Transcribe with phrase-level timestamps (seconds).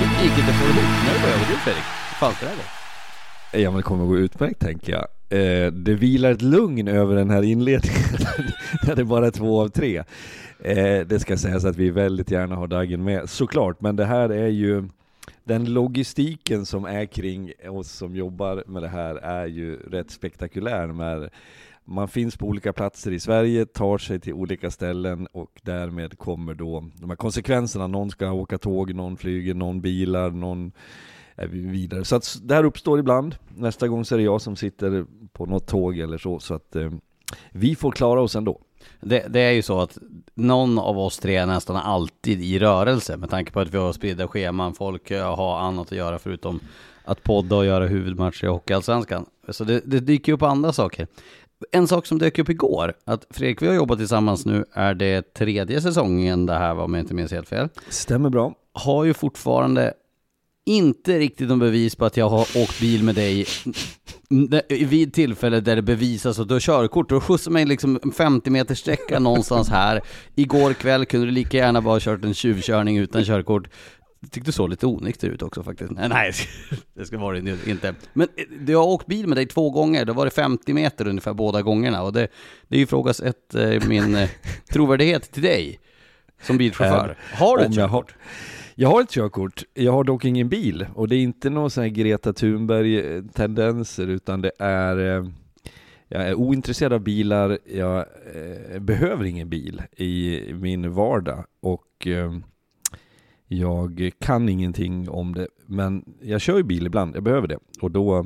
[0.00, 0.90] Gick, gick inte att få ihop.
[1.06, 1.84] När det var över du Fredrik.
[2.08, 2.54] Hur fanns det där?
[3.52, 5.06] Eh, ja men det kommer att gå utmärkt tänker jag.
[5.28, 8.02] Eh, det vilar ett lugn över den här inledningen
[8.86, 9.96] när det bara är två av tre.
[10.64, 14.28] Eh, det ska sägas att vi väldigt gärna har Dagen med såklart, men det här
[14.28, 14.88] är ju
[15.44, 20.86] den logistiken som är kring oss som jobbar med det här är ju rätt spektakulär.
[20.86, 21.30] Med
[21.86, 26.54] man finns på olika platser i Sverige, tar sig till olika ställen och därmed kommer
[26.54, 27.86] då de här konsekvenserna.
[27.86, 30.72] Någon ska åka tåg, någon flyger, någon bilar, någon
[31.36, 32.04] är vidare.
[32.04, 33.36] Så att det här uppstår ibland.
[33.56, 36.38] Nästa gång så är det jag som sitter på något tåg eller så.
[36.38, 36.90] Så att eh,
[37.50, 38.60] vi får klara oss ändå.
[39.00, 39.98] Det, det är ju så att
[40.34, 43.92] någon av oss tre är nästan alltid i rörelse med tanke på att vi har
[43.92, 44.74] spridda scheman.
[44.74, 46.60] Folk eh, har annat att göra förutom
[47.04, 49.26] att podda och göra huvudmatcher i Hockeyallsvenskan.
[49.48, 51.06] Så det, det dyker upp andra saker.
[51.72, 55.34] En sak som dök upp igår, att Fredrik, vi har jobbat tillsammans nu, är det
[55.34, 57.68] tredje säsongen det här var, om jag inte minns helt fel.
[57.88, 58.54] Stämmer bra.
[58.72, 59.94] Har ju fortfarande
[60.66, 63.46] inte riktigt någon bevis på att jag har åkt bil med dig
[64.68, 67.08] vid tillfälle där det bevisas att du har körkort.
[67.08, 70.00] Du skjutsar mig liksom en 50 meters sträcka någonstans här.
[70.34, 73.68] Igår kväll kunde du lika gärna bara ha kört en tjuvkörning utan körkort.
[74.30, 75.90] Tyckte så lite onykter ut också faktiskt.
[75.90, 76.32] Nej, nej
[76.94, 77.94] det ska vara det inte.
[78.12, 80.04] Men eh, jag har åkt bil med dig två gånger.
[80.04, 82.02] Då var det 50 meter ungefär båda gångerna.
[82.02, 82.28] Och det,
[82.68, 84.28] det är ju frågas ett, eh, min eh,
[84.72, 85.80] trovärdighet till dig
[86.42, 87.18] som bilchaufför.
[87.32, 88.14] Har du ett körkort?
[88.74, 91.82] Jag har ett körkort, jag har dock ingen bil och det är inte någon sån
[91.82, 94.96] här Greta Thunberg-tendenser utan det är
[96.08, 97.98] jag är ointresserad av bilar, jag
[98.34, 102.06] eh, behöver ingen bil i min vardag och
[103.48, 107.90] jag kan ingenting om det men jag kör ju bil ibland, jag behöver det och
[107.90, 108.24] då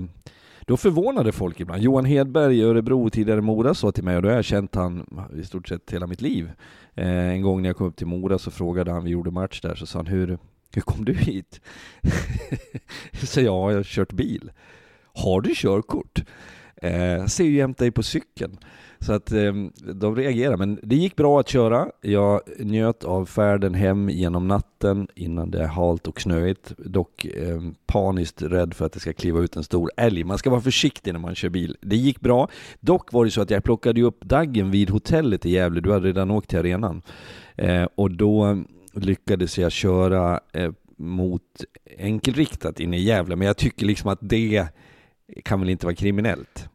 [0.71, 1.83] då förvånade folk ibland.
[1.83, 5.07] Johan Hedberg i Örebro, tidigare Mora, sa till mig, och då har jag känt han
[5.37, 6.51] i stort sett hela mitt liv.
[6.95, 9.61] Eh, en gång när jag kom upp till Mora så frågade han, vi gjorde match
[9.61, 10.39] där, så sa han, hur,
[10.75, 11.61] hur kom du hit?
[13.23, 14.51] så ja, jag har kört bil.
[15.15, 16.25] Har du körkort?
[16.77, 18.59] Eh, ser ju jämt dig på cykeln.
[19.01, 19.53] Så att eh,
[19.95, 20.57] de reagerade.
[20.57, 21.91] men det gick bra att köra.
[22.01, 26.73] Jag njöt av färden hem genom natten innan det är halt och snöigt.
[26.79, 30.25] Dock eh, paniskt rädd för att det ska kliva ut en stor älg.
[30.25, 31.77] Man ska vara försiktig när man kör bil.
[31.81, 32.49] Det gick bra.
[32.81, 35.81] Dock var det så att jag plockade upp Daggen vid hotellet i Gävle.
[35.81, 37.03] Du hade redan åkt till arenan.
[37.57, 41.65] Eh, och då lyckades jag köra eh, mot
[41.99, 43.37] enkelriktat in i Gävle.
[43.37, 44.67] Men jag tycker liksom att det
[45.45, 46.70] kan väl inte vara kriminellt.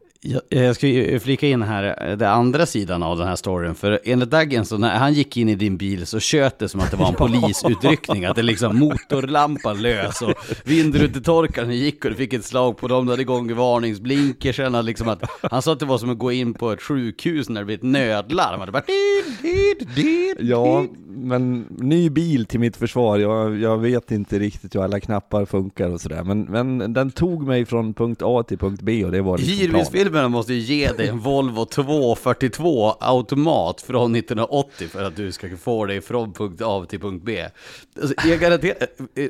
[0.48, 3.74] Jag, ska ju flika in här eh, den andra sidan av den här storyn.
[3.74, 6.80] För enligt Daggen, så när han gick in i din bil så tjöt det som
[6.80, 8.24] att det var en polisutryckning.
[8.24, 10.34] Att det liksom motorlampan lös och
[10.64, 13.06] vindrutetorkaren gick och du fick ett slag på dem.
[13.06, 14.84] Du hade igång varningsblinkersen.
[14.84, 17.60] Liksom att, han sa att det var som att gå in på ett sjukhus när
[17.60, 18.66] det blir ett nödlarm.
[18.66, 18.82] Det bara...
[20.38, 23.18] Ja, men ny bil till mitt försvar.
[23.18, 26.22] Jag, jag vet inte riktigt hur alla knappar funkar och sådär.
[26.22, 29.54] Men, men den tog mig från punkt A till punkt B och det var liksom
[29.70, 30.05] planen.
[30.06, 35.56] Hyrbilsfilmerna måste ju ge dig en Volvo 242 automat från 1980 för att du ska
[35.56, 37.44] få dig från punkt A till punkt B.
[38.00, 38.76] Alltså, jag garanterar,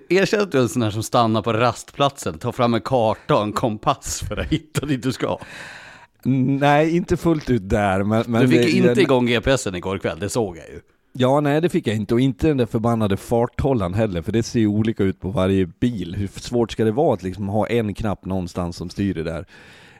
[0.08, 3.36] erkänn att du är en sån här som stannar på rastplatsen, tar fram en karta
[3.36, 5.38] och en kompass för att hitta dit du ska.
[6.24, 8.02] Nej, inte fullt ut där.
[8.02, 10.68] Men, men Du fick det- ju inte den- igång GPSen igår kväll, det såg jag
[10.68, 10.80] ju.
[11.18, 14.42] Ja, nej det fick jag inte och inte den där förbannade farthållaren heller för det
[14.42, 16.14] ser ju olika ut på varje bil.
[16.18, 19.46] Hur svårt ska det vara att liksom ha en knapp någonstans som styr det där?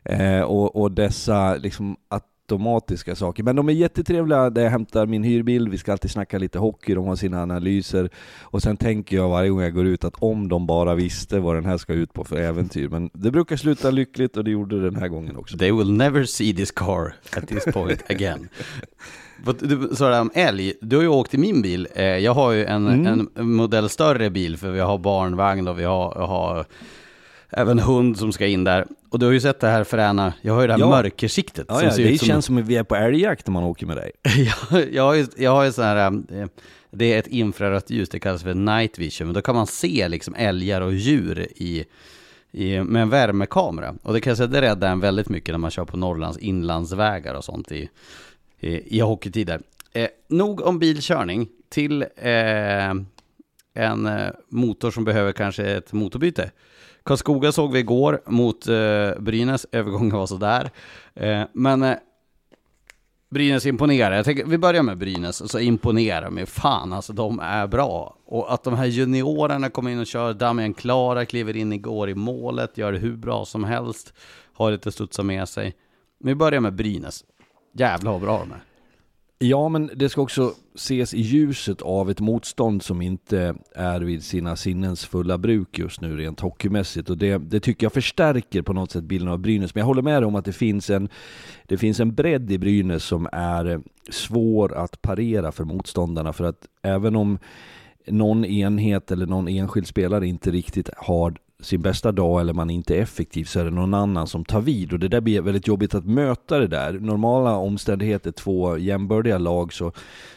[0.09, 3.43] Eh, och, och dessa liksom automatiska saker.
[3.43, 6.95] Men de är jättetrevliga där jag hämtar min hyrbil, vi ska alltid snacka lite hockey,
[6.95, 8.11] de har sina analyser.
[8.43, 11.55] Och sen tänker jag varje gång jag går ut att om de bara visste vad
[11.55, 12.89] den här ska ut på för äventyr.
[12.89, 15.59] Men det brukar sluta lyckligt och det gjorde det den här gången också.
[15.59, 18.49] They will never see this car at this point again.
[19.45, 21.89] Vad Du sa det om älg, du har ju åkt i min bil.
[21.95, 23.29] Eh, Jag har ju en, Mm.
[23.37, 26.65] en modell större bil för vi har barnvagn och vi har, har
[27.51, 28.87] även hund som ska in där.
[29.11, 30.91] Och du har ju sett det här fräna, jag har ju det här Ja.
[30.91, 31.67] mörkersiktet.
[31.69, 33.65] Ja, ja, ser det ut som känns som att vi är på älgjakt när man
[33.65, 34.11] åker med dig.
[34.71, 36.47] jag, jag har ju, jag har ju sån här, eh,
[36.91, 39.27] det är ett infrarött ljus, det kallas för night vision.
[39.27, 41.85] Men då kan man se liksom älgar och djur i,
[42.53, 43.95] i, med en värmekamera.
[44.03, 46.39] Och det kan jag säga, det räddar en väldigt mycket när man kör på Norrlands
[46.39, 47.89] inlandsvägar och sånt i,
[48.61, 49.61] i, i hockeytider.
[49.93, 52.91] Eh, nog om bilkörning till eh,
[53.75, 56.51] en eh, motor som behöver kanske ett motorbyte.
[57.07, 60.71] Karlskoga såg vi igår mot eh, Brynäs, övergången var sådär.
[61.15, 61.97] Eh, men eh,
[63.31, 64.17] Brynäs imponerar.
[64.17, 68.17] Jag tänker, vi börjar med Brynäs, och så imponerar mig fan, alltså de är bra.
[68.27, 72.15] Och att de här juniorerna kommer in och kör, Damian Klara kliver in igår i
[72.15, 74.13] målet, gör det hur bra som helst,
[74.53, 75.75] har lite studsa med sig.
[76.19, 77.25] Men vi börjar med Brynäs.
[77.75, 78.76] Jävlar vad bra de är.
[79.39, 84.25] Ja, men det ska också ses i ljuset av ett motstånd som inte är vid
[84.25, 87.11] sina sinnens fulla bruk just nu rent hockeymässigt.
[87.11, 89.75] Och det, det tycker jag förstärker på något sätt bilden av Brynäs.
[89.75, 91.09] Men jag håller med dig om att det finns en,
[91.67, 93.81] det finns en bredd i Brynäs som är
[94.11, 96.33] svår att parera för motståndarna.
[96.33, 97.39] För att även om
[98.07, 102.97] någon enhet eller någon enskild spelare inte riktigt har sin bästa dag eller man inte
[102.97, 105.67] är effektiv så är det någon annan som tar vid och det där blir väldigt
[105.67, 106.93] jobbigt att möta det där.
[106.93, 109.93] Normala omständigheter, två jämbördiga lag så,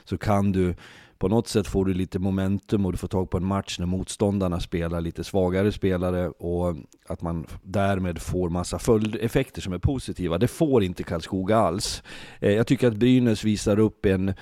[0.06, 0.76] så kan du
[1.20, 3.86] på något sätt får du lite momentum och du får tag på en match när
[3.86, 6.76] motståndarna spelar lite svagare spelare och
[7.08, 10.38] att man därmed får massa följdeffekter som är positiva.
[10.38, 12.04] Det får inte Karlskoga alls.
[12.40, 14.34] Eh, jag tycker att Brynäs visar upp en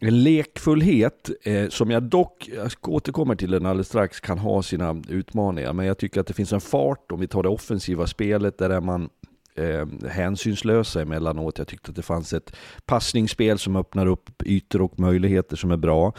[0.00, 5.72] lekfullhet eh, som jag dock, jag återkommer till den alldeles strax, kan ha sina utmaningar.
[5.72, 8.70] Men jag tycker att det finns en fart, om vi tar det offensiva spelet, där
[8.70, 9.08] är man
[9.54, 11.58] eh, hänsynslösa emellanåt.
[11.58, 12.56] Jag tyckte att det fanns ett
[12.86, 16.12] passningsspel som öppnar upp ytor och möjligheter som är bra.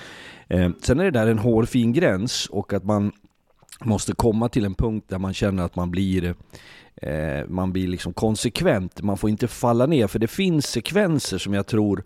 [0.48, 3.12] Eh, sen är det där en hårfin gräns och att man
[3.84, 6.36] måste komma till en punkt där man känner att man blir
[6.96, 11.54] eh, man blir liksom konsekvent, man får inte falla ner för det finns sekvenser som
[11.54, 12.04] jag tror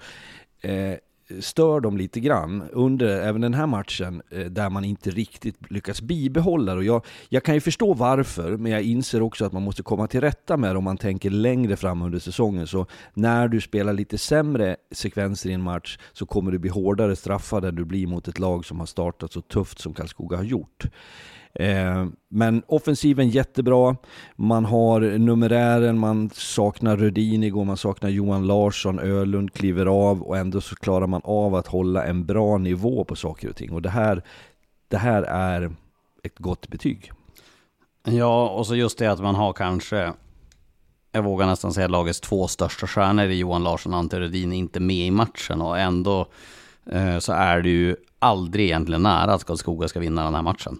[0.61, 0.93] eh,
[1.39, 6.01] stör dem lite grann under även den här matchen eh, där man inte riktigt lyckas
[6.01, 6.85] bibehålla det.
[6.85, 10.21] Jag, jag kan ju förstå varför, men jag inser också att man måste komma till
[10.21, 12.67] rätta med det om man tänker längre fram under säsongen.
[12.67, 17.15] Så när du spelar lite sämre sekvenser i en match så kommer du bli hårdare
[17.15, 20.43] straffad än du blir mot ett lag som har startat så tufft som Karlskoga har
[20.43, 20.85] gjort.
[21.59, 23.95] Eh, men offensiven jättebra.
[24.35, 30.37] Man har numerären, man saknar Rödin igår, man saknar Johan Larsson, Ölund kliver av och
[30.37, 33.71] ändå så klarar man av att hålla en bra nivå på saker och ting.
[33.71, 34.23] Och det här,
[34.87, 35.71] det här är
[36.23, 37.11] ett gott betyg.
[38.03, 40.13] Ja, och så just det att man har kanske,
[41.11, 44.79] jag vågar nästan säga lagets två största stjärnor i Johan Larsson och Ante Rödin inte
[44.79, 46.27] med i matchen och ändå
[46.91, 50.79] eh, så är det ju aldrig egentligen nära att Karlskoga ska vinna den här matchen.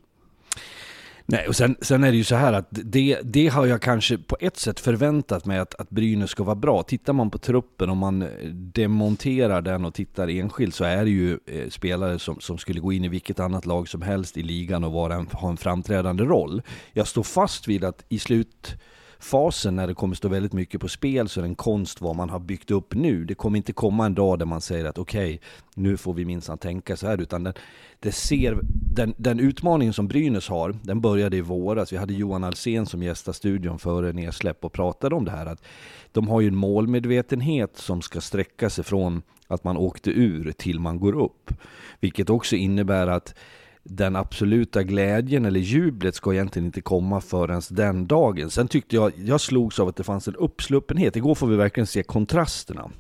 [1.26, 4.18] Nej, och sen, sen är det ju så här att det, det har jag kanske
[4.18, 6.84] på ett sätt förväntat mig att, att Brynäs ska vara bra.
[6.84, 11.12] Tittar man på truppen, om man eh, demonterar den och tittar enskilt så är det
[11.12, 14.44] ju eh, spelare som, som skulle gå in i vilket annat lag som helst i
[14.44, 16.62] ligan och vara en, ha en framträdande roll.
[16.94, 18.76] Jag står fast vid att i slut
[19.24, 22.16] fasen när det kommer stå väldigt mycket på spel så är det en konst vad
[22.16, 23.26] man har byggt upp nu.
[23.26, 25.40] Det kommer inte komma en dag där man säger att okej, okay,
[25.76, 27.54] nu får vi minsann tänka så här, utan den,
[28.00, 28.60] det ser,
[28.96, 31.94] den, den utmaningen som Brynäs har, den började i våras.
[31.94, 35.64] Vi hade Johan Alsen som gästade studion före nedsläpp och pratade om det här att
[36.12, 40.80] de har ju en målmedvetenhet som ska sträcka sig från att man åkte ur till
[40.80, 41.54] man går upp.
[42.00, 43.36] Vilket också innebär att
[43.84, 48.50] den absoluta glädjen eller jublet ska egentligen inte komma förrän den dagen.
[48.50, 51.16] Sen tyckte jag, jag slogs av att det fanns en uppsluppenhet.
[51.16, 52.92] Igår får vi verkligen se kontrasterna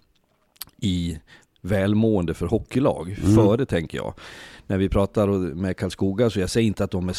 [0.78, 1.20] i
[1.62, 3.10] välmående för hockeylag.
[3.10, 3.36] Mm.
[3.36, 4.13] Före tänker jag.
[4.68, 7.18] När vi pratar med Karlskoga så jag säger inte att de är,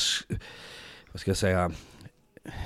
[1.13, 1.71] vad ska jag säga,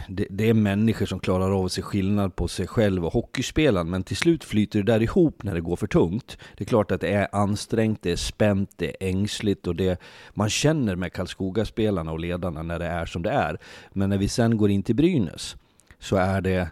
[0.09, 3.91] det, det, är människor som klarar av att se skillnad på sig själv och hockeyspelaren,
[3.91, 6.39] men till slut flyter det där ihop när det går för tungt.
[6.57, 10.01] Det är klart att det är ansträngt, det är spänt, det är ängsligt och det
[10.35, 13.59] man känner med Karlskoga-spelarna och ledarna när det är som det är.
[13.93, 15.57] Men när vi sen går in till Brynäs
[15.99, 16.71] så är det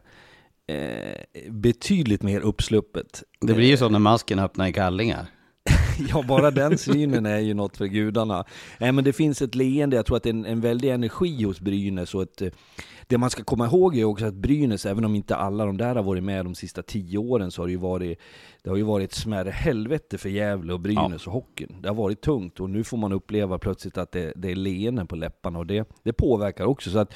[0.66, 3.22] eh, betydligt mer uppsluppet.
[3.40, 5.26] Det blir ju så när masken öppnar i kallingar.
[6.08, 8.44] ja, bara den synen är ju något för gudarna.
[8.78, 11.42] Nej, men det finns ett leende, jag tror att det är en, en väldig energi
[11.42, 12.54] hos Brynäs och ett,
[13.06, 15.94] det man ska komma ihåg är också att Brynäs, även om inte alla de där
[15.94, 18.18] har varit med de sista tio åren, så har det ju varit,
[18.62, 21.30] det har ju varit ett smärre helvete för Gävle och Brynäs ja.
[21.30, 21.76] och hockeyn.
[21.82, 25.06] Det har varit tungt och nu får man uppleva plötsligt att det, det är leenden
[25.06, 26.90] på läpparna och det, det påverkar också.
[26.90, 27.14] Så att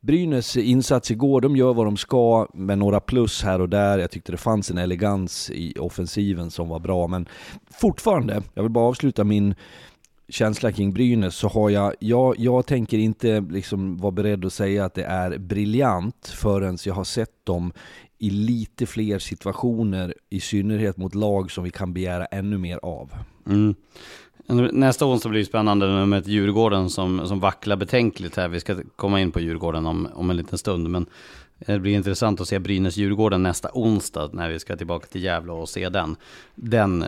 [0.00, 3.98] Brynäs insats igår, de gör vad de ska med några plus här och där.
[3.98, 7.28] Jag tyckte det fanns en elegans i offensiven som var bra, men
[7.70, 9.54] fortfarande, jag vill bara avsluta min
[10.30, 14.84] känsla kring Brynäs så har jag, jag, jag tänker inte liksom vara beredd att säga
[14.84, 17.72] att det är briljant förrän jag har sett dem
[18.18, 23.12] i lite fler situationer, i synnerhet mot lag som vi kan begära ännu mer av.
[23.46, 23.74] Mm.
[24.72, 28.48] Nästa onsdag blir det spännande med ett Djurgården som, som vacklar betänkligt här.
[28.48, 30.90] Vi ska komma in på Djurgården om, om en liten stund.
[30.90, 31.06] Men
[31.58, 35.52] eh, det blir intressant att se Brynäs-Djurgården nästa onsdag när vi ska tillbaka till Gävle
[35.52, 36.16] och se den.
[36.54, 37.04] Den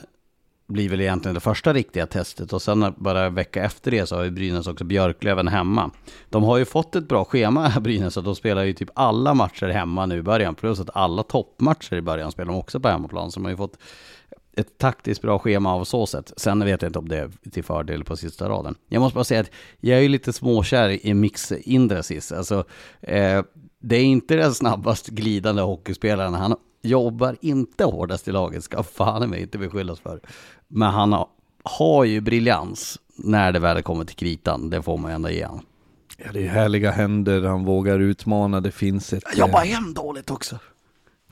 [0.73, 4.17] blir väl egentligen det första riktiga testet och sen bara en vecka efter det så
[4.17, 5.91] har ju Brynäs också Björklöven hemma.
[6.29, 9.69] De har ju fått ett bra schema Brynäs och de spelar ju typ alla matcher
[9.69, 13.31] hemma nu i början plus att alla toppmatcher i början spelar de också på hemmaplan
[13.31, 13.79] så de har ju fått
[14.57, 16.33] ett taktiskt bra schema av så sätt.
[16.37, 18.75] Sen vet jag inte om det är till fördel på sista raden.
[18.89, 19.51] Jag måste bara säga att
[19.81, 22.33] jag är ju lite småkär i Mix Indrasis.
[22.33, 22.65] Alltså,
[23.01, 23.43] eh,
[23.81, 26.35] det är inte den snabbast glidande hockeyspelaren.
[26.35, 30.21] Han jobbar inte hårdast i laget, ska fan mig inte beskyllas för.
[30.69, 31.29] Men han har,
[31.63, 35.65] har ju briljans när det väl kommer till kritan, det får man ändå ge honom.
[36.17, 39.23] Ja, det är härliga händer, han vågar utmana, det finns ett...
[39.37, 40.59] Jag jobbar eh, hem dåligt också.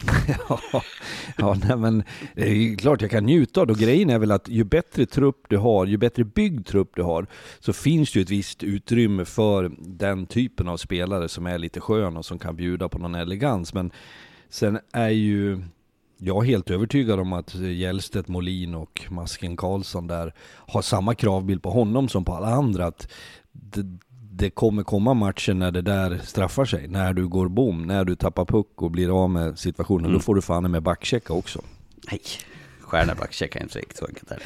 [0.49, 0.83] ja,
[1.37, 2.03] ja nej, men
[2.35, 3.75] det är klart jag kan njuta av det.
[3.75, 7.27] Grejen är väl att ju bättre trupp du har, ju bättre byggd trupp du har,
[7.59, 11.81] så finns det ju ett visst utrymme för den typen av spelare som är lite
[11.81, 13.75] skön och som kan bjuda på någon elegans.
[13.75, 13.91] Men
[14.51, 15.63] sen är ju
[16.23, 21.63] jag är helt övertygad om att Hjellstedt, Molin och Masken Karlsson där har samma kravbild
[21.63, 22.87] på honom som på alla andra.
[22.87, 23.09] Att
[23.53, 23.99] det,
[24.33, 26.89] det kommer komma matcher när det där straffar sig.
[26.89, 30.05] När du går bom, när du tappar puck och blir av med situationen.
[30.05, 30.13] Mm.
[30.13, 31.65] Då får du fan med backchecka också.
[32.11, 32.21] Nej,
[32.81, 34.31] stjärna backchecka är inte riktigt så enkelt.
[34.31, 34.43] Här.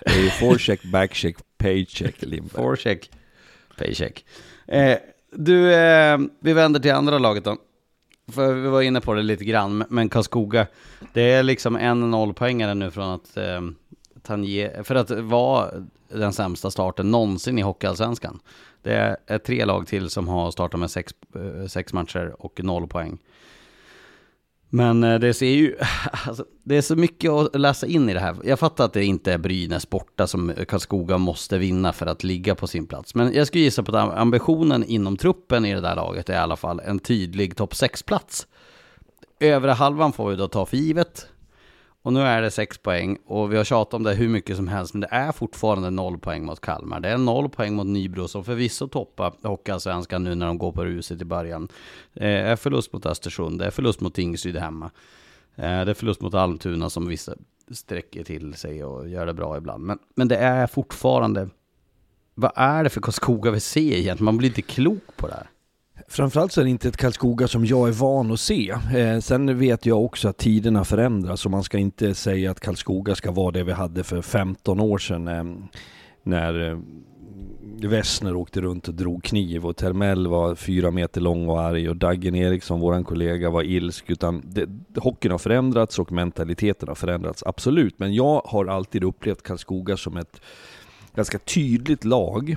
[0.00, 2.62] Det är forecheck, backcheck, paycheck, Lindberg.
[2.62, 3.10] Forecheck,
[3.78, 4.24] paycheck.
[4.66, 4.96] Eh,
[5.32, 7.56] du, eh, vi vänder till andra laget då.
[8.32, 10.66] För vi var inne på det lite grann, men Karlskoga,
[11.12, 13.60] det är liksom en nollpoängare nu från att eh,
[14.22, 15.70] tange, för att vara
[16.08, 18.40] den sämsta starten någonsin i Hockeyallsvenskan.
[18.82, 22.88] Det är tre lag till som har startat med sex, eh, sex matcher och noll
[22.88, 23.18] poäng.
[24.70, 25.76] Men eh, det ser ju,
[26.26, 28.36] alltså, det är så mycket att läsa in i det här.
[28.44, 32.54] Jag fattar att det inte är Brynäs borta som Karlskoga måste vinna för att ligga
[32.54, 33.14] på sin plats.
[33.14, 36.36] Men jag skulle gissa på att ambitionen inom truppen i det där laget är i
[36.36, 38.46] alla fall en tydlig topp 6-plats.
[39.40, 41.26] Övre halvan får vi då ta för givet.
[42.06, 44.68] Och nu är det sex poäng och vi har tjatat om det hur mycket som
[44.68, 47.00] helst, men det är fortfarande noll poäng mot Kalmar.
[47.00, 50.84] Det är noll poäng mot Nybro som förvisso toppar Hockeyallsvenskan nu när de går på
[50.84, 51.68] ruset i början.
[52.12, 54.90] Det är förlust mot Östersund, det är förlust mot Tingsryd hemma.
[55.54, 57.34] Eh, det är förlust mot Almtuna som vissa
[57.70, 59.84] sträcker till sig och gör det bra ibland.
[59.84, 61.48] Men, men det är fortfarande...
[62.34, 64.24] Vad är det för Karlskoga vi ser egentligen?
[64.24, 65.46] Man blir inte klok på det här.
[66.08, 68.70] Framförallt så är det inte ett Karlskoga som jag är van att se.
[68.96, 73.14] Eh, sen vet jag också att tiderna förändras och man ska inte säga att Karlskoga
[73.14, 75.28] ska vara det vi hade för 15 år sedan.
[75.28, 75.44] Eh,
[76.22, 76.78] när eh,
[77.88, 81.96] Wessner åkte runt och drog kniv och Termell var fyra meter lång och arg och
[81.96, 84.10] Daggen Eriksson, våran kollega, var ilsk.
[84.10, 87.98] Utan det, hockeyn har förändrats och mentaliteten har förändrats, absolut.
[87.98, 90.40] Men jag har alltid upplevt Karlskoga som ett
[91.14, 92.56] ganska tydligt lag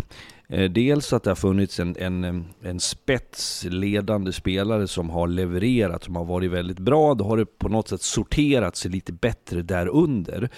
[0.51, 6.15] Eh, dels att det har funnits en, en, en spetsledande spelare som har levererat, som
[6.15, 7.13] har varit väldigt bra.
[7.13, 10.49] Då har det på något sätt sorterat sig lite bättre därunder.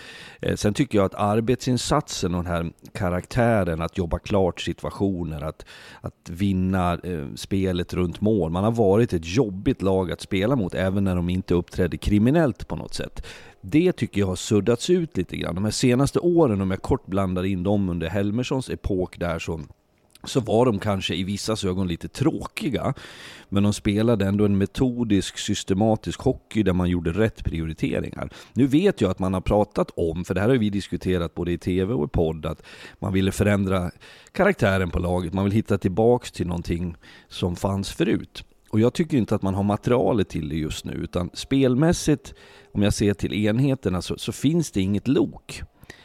[0.41, 5.65] Eh, sen tycker jag att arbetsinsatsen och den här karaktären, att jobba klart situationer, att,
[6.01, 8.51] att vinna eh, spelet runt mål.
[8.51, 12.67] Man har varit ett jobbigt lag att spela mot, även när de inte uppträdde kriminellt
[12.67, 13.27] på något sätt.
[13.61, 15.55] Det tycker jag har suddats ut lite grann.
[15.55, 19.61] De här senaste åren, om jag kort blandar in dem under Helmerssons epok där, så
[20.23, 22.93] så var de kanske i vissa ögon lite tråkiga.
[23.49, 28.29] Men de spelade ändå en metodisk, systematisk hockey där man gjorde rätt prioriteringar.
[28.53, 31.51] Nu vet jag att man har pratat om, för det här har vi diskuterat både
[31.51, 32.63] i TV och i podd, att
[32.99, 33.91] man ville förändra
[34.31, 35.33] karaktären på laget.
[35.33, 36.95] Man vill hitta tillbaks till någonting
[37.27, 38.43] som fanns förut.
[38.69, 42.33] Och jag tycker inte att man har materialet till det just nu, utan spelmässigt,
[42.71, 45.61] om jag ser till enheterna, så, så finns det inget lok.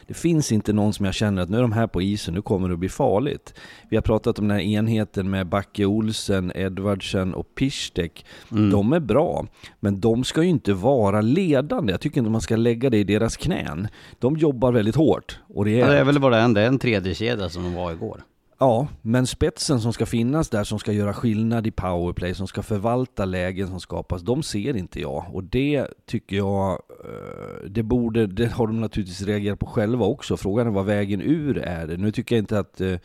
[0.07, 2.43] Det finns inte någon som jag känner att nu är de här på isen, nu
[2.43, 3.55] kommer det att bli farligt.
[3.89, 8.27] Vi har pratat om den här enheten med Backe Olsen, Edvardsen och Pisztek.
[8.51, 8.71] Mm.
[8.71, 9.47] De är bra,
[9.81, 11.93] men de ska ju inte vara ledande.
[11.93, 13.89] Jag tycker inte man ska lägga det i deras knän.
[14.19, 15.87] De jobbar väldigt hårt och rejält.
[15.87, 18.23] Ja, det är väl bara en, det är en tredje kedja som de var igår.
[18.59, 22.63] Ja, men spetsen som ska finnas där, som ska göra skillnad i powerplay, som ska
[22.63, 25.25] förvalta lägen som skapas, de ser inte jag.
[25.33, 26.71] Och det tycker jag,
[27.05, 30.37] eh, det borde, det har de naturligtvis reagerat på själva också.
[30.37, 31.97] Frågan är vad vägen ur är.
[31.97, 32.99] Nu tycker jag inte att eh,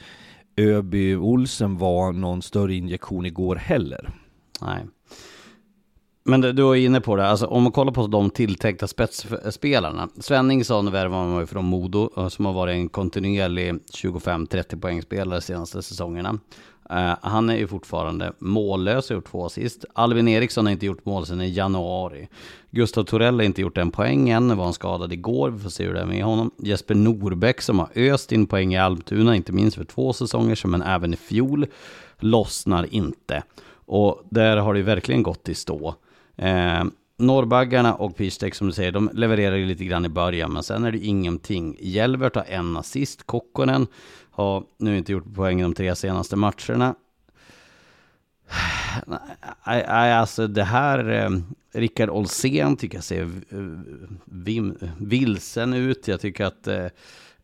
[0.57, 4.13] Öby Olsen var någon större injektion igår heller.
[4.61, 4.85] Nej.
[6.23, 10.09] Men du är inne på det, alltså om man kollar på de tilltänkta spetsspelarna.
[10.19, 15.41] Svenningsson värvar man ju från Modo, eh, som har varit en kontinuerlig 25-30 poängspelare de
[15.41, 16.39] senaste säsongerna.
[16.91, 19.85] Uh, han är ju fortfarande mållös, har gjort två assist.
[19.93, 22.27] Alvin Eriksson har inte gjort mål sedan i januari.
[22.71, 25.85] Gustav Torell har inte gjort en poäng än, var han skadad igår, vi får se
[25.85, 26.51] hur det är med honom.
[26.57, 30.71] Jesper Norbäck som har öst in poäng i Almtuna, inte minst för två säsonger sedan,
[30.71, 31.65] men även i fjol,
[32.19, 33.43] lossnar inte.
[33.85, 35.95] Och där har det verkligen gått i stå.
[36.41, 36.83] Eh,
[37.17, 40.83] Norrbaggarna och Pistek som du säger, de levererar ju lite grann i början, men sen
[40.83, 41.77] är det ingenting.
[41.79, 43.87] Jelvert har en assist, Kokkonen
[44.31, 46.95] har nu inte gjort poäng de tre senaste matcherna.
[49.65, 51.29] Nej, alltså det här, eh,
[51.73, 53.29] Rickard Olsén tycker jag ser
[54.25, 56.07] vim, vilsen ut.
[56.07, 56.85] Jag tycker att eh,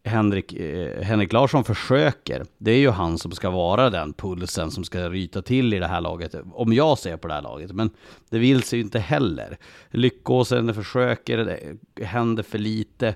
[0.07, 2.45] Henrik, eh, Henrik Larsson försöker.
[2.57, 5.87] Det är ju han som ska vara den pulsen som ska ryta till i det
[5.87, 6.35] här laget.
[6.53, 7.71] Om jag ser på det här laget.
[7.71, 7.89] Men
[8.29, 9.57] det vill sig ju inte heller.
[9.89, 13.15] Lyckåsen försöker, det händer för lite.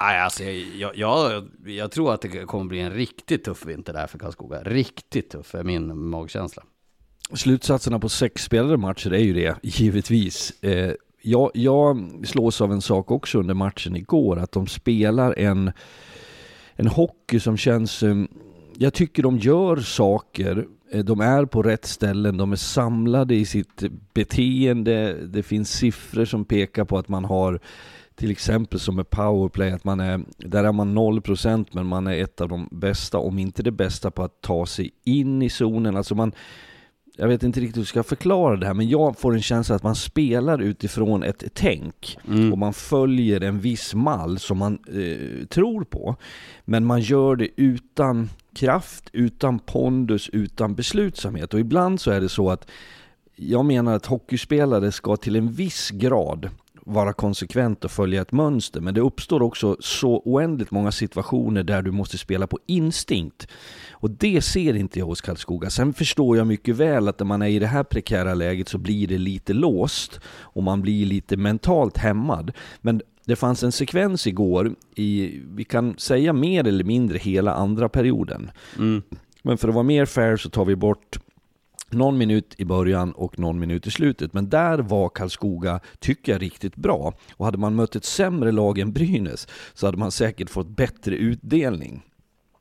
[0.00, 4.06] Nej, alltså, jag, jag, jag, tror att det kommer bli en riktigt tuff vinter där
[4.06, 4.62] för Karlskoga.
[4.62, 6.62] Riktigt tuff är min magkänsla.
[7.32, 10.62] Slutsatserna på sex spelade matcher är ju det, givetvis.
[10.62, 10.94] Eh,
[11.26, 15.72] jag, jag slås av en sak också under matchen igår, att de spelar en,
[16.74, 18.02] en hockey som känns...
[18.02, 18.16] Eh,
[18.78, 23.44] jag tycker de gör saker, eh, de är på rätt ställen, de är samlade i
[23.44, 23.82] sitt
[24.14, 27.60] beteende, det finns siffror som pekar på att man har
[28.14, 32.22] till exempel som med powerplay, att man är, där är man 0% men man är
[32.22, 35.96] ett av de bästa, om inte det bästa på att ta sig in i zonen.
[35.96, 36.32] Alltså man,
[37.16, 39.74] jag vet inte riktigt hur jag ska förklara det här, men jag får en känsla
[39.74, 42.52] att man spelar utifrån ett tänk mm.
[42.52, 46.16] och man följer en viss mall som man eh, tror på.
[46.64, 51.54] Men man gör det utan kraft, utan pondus, utan beslutsamhet.
[51.54, 52.70] Och ibland så är det så att
[53.36, 56.50] jag menar att hockeyspelare ska till en viss grad
[56.86, 58.80] vara konsekvent och följa ett mönster.
[58.80, 63.48] Men det uppstår också så oändligt många situationer där du måste spela på instinkt.
[63.90, 65.70] Och det ser inte jag hos Karlskoga.
[65.70, 68.78] Sen förstår jag mycket väl att när man är i det här prekära läget så
[68.78, 72.52] blir det lite låst och man blir lite mentalt hämmad.
[72.80, 77.88] Men det fanns en sekvens igår i, vi kan säga mer eller mindre hela andra
[77.88, 78.50] perioden.
[78.78, 79.02] Mm.
[79.42, 81.18] Men för att vara mer fair så tar vi bort
[81.90, 84.32] någon minut i början och någon minut i slutet.
[84.32, 87.14] Men där var Karlskoga, tycker jag, riktigt bra.
[87.32, 91.16] Och hade man mött ett sämre lag än Brynäs så hade man säkert fått bättre
[91.16, 92.02] utdelning.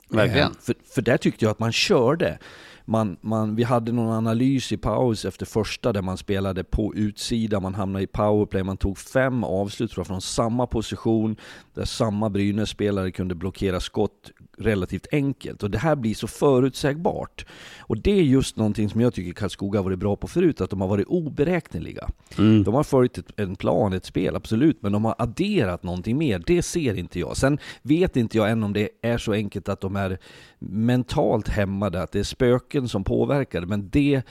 [0.09, 0.51] Verkligen.
[0.51, 2.39] Eh, för, för där tyckte jag att man körde.
[2.85, 7.59] Man, man, vi hade någon analys i paus efter första där man spelade på utsida,
[7.59, 11.35] man hamnade i powerplay, man tog fem avslut från samma position,
[11.73, 15.63] där samma Brynäs-spelare kunde blockera skott relativt enkelt.
[15.63, 17.45] Och det här blir så förutsägbart.
[17.79, 20.69] Och det är just någonting som jag tycker Karlskoga har varit bra på förut, att
[20.69, 22.09] de har varit oberäkneliga.
[22.37, 22.63] Mm.
[22.63, 26.43] De har följt ett, en plan, ett spel, absolut, men de har adderat någonting mer.
[26.45, 27.37] Det ser inte jag.
[27.37, 30.17] Sen vet inte jag än om det är så enkelt att de är
[30.59, 34.21] mentalt hämmade, att det är spöken som påverkar, men det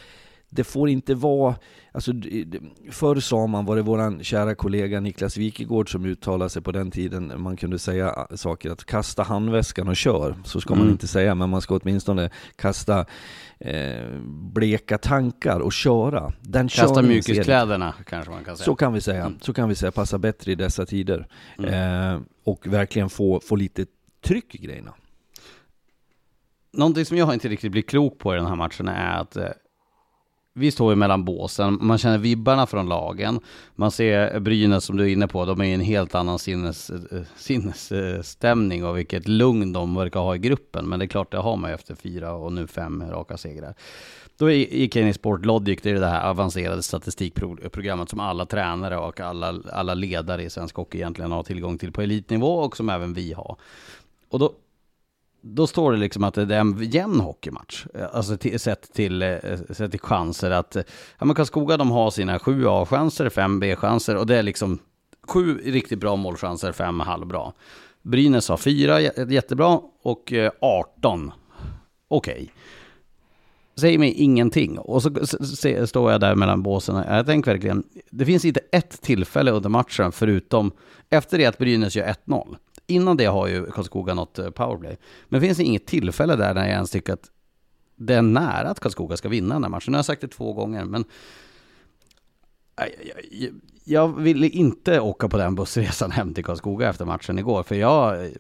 [0.51, 1.55] det får inte vara,
[1.93, 2.13] alltså
[2.91, 6.91] förr sa man, var det våran kära kollega Niklas Wikegård som uttalade sig på den
[6.91, 10.93] tiden, man kunde säga ah, saker att kasta handväskan och kör, så ska man Mm.
[10.93, 13.07] inte säga, men man ska åtminstone kasta
[13.59, 14.05] eh,
[14.53, 16.33] bleka tankar och köra.
[16.41, 18.65] Den Kasta mjukiskläderna kanske man kan säga.
[18.65, 19.39] så kan vi säga, Mm.
[19.41, 21.27] så kan vi säga, passa bättre i dessa tider.
[21.59, 22.15] Mm.
[22.15, 23.87] Eh, och verkligen få, få lite
[24.25, 24.93] tryck i grejerna.
[26.77, 29.49] Någonting som jag inte riktigt blir klok på i den här matchen är att eh,
[30.55, 33.41] vi står ju mellan båsen, man känner vibbarna från lagen,
[33.75, 36.91] man ser Brynäs som du är inne på, de är i en helt annan sinnes,
[36.91, 41.39] eh, sinnesstämning och vilket lugn de verkar ha i gruppen, men det är klart det
[41.39, 43.75] har man ju efter fyra och nu fem raka segrar.
[44.39, 48.47] Då gick jag in i Sport Logic, det är det här avancerade statistikprogrammet som alla
[48.47, 52.77] tränare och alla, alla ledare i svensk hockey egentligen har tillgång till på elitnivå och
[52.77, 53.57] som även vi har.
[54.29, 54.53] Och då,
[55.47, 57.87] då står det liksom att det är en jämn hockeymatch.
[57.95, 59.37] Eh, alltså till, sett, till, eh,
[59.71, 60.83] sett till chanser att, eh,
[61.19, 64.79] ja men Karlskoga de har sina sju A-chanser, fem B-chanser och det är liksom
[65.29, 67.53] sju riktigt bra målchanser, fem halvbra.
[68.03, 71.33] Brynäs har fyra jättebra och 18
[72.09, 72.51] okej.
[73.77, 74.79] Säger mig ingenting.
[74.79, 75.11] Och så
[75.87, 77.05] står jag där mellan båsen.
[77.09, 80.73] Jag tänker verkligen, det finns inte ett tillfälle under matchen förutom
[81.11, 82.57] efter det att Brynäs gör 1-0.
[82.87, 84.97] Innan det har ju Karlskoga något eh, powerplay.
[85.29, 87.31] Men det finns inget tillfälle där när jag ens tycker att
[87.97, 89.93] det är nära att Karlskoga ska vinna den här matchen.
[89.93, 91.05] Nu har jag sagt det två gånger, men
[93.85, 97.75] jag, vill ville inte åka på den bussresan hem till Karlskoga efter matchen igår, för
[97.75, 98.31] jag...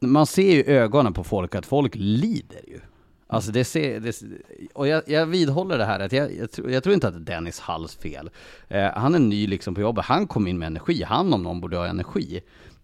[0.00, 2.80] Man ser ju i ögonen på folk att folk lider ju.
[3.30, 4.22] Alltså det ser, det,
[4.74, 7.32] och jag, jag vidhåller det här att jag, jag, tror, jag tror inte att det
[7.32, 8.30] är Dennis Halls fel.
[8.68, 11.60] Eh, han är ny liksom på jobbet, han kom in med energi, han om någon
[11.60, 12.40] borde ha energi.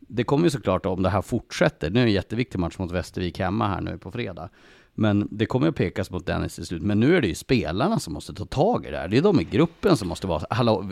[0.09, 2.93] Det kommer ju såklart om det här fortsätter, nu är det en jätteviktig match mot
[2.93, 4.49] Västervik hemma här nu på fredag.
[4.95, 6.83] Men det kommer att pekas mot Dennis till slut.
[6.83, 9.09] Men nu är det ju spelarna som måste ta tag i det här.
[9.09, 10.90] Det är de i gruppen som måste vara hallå,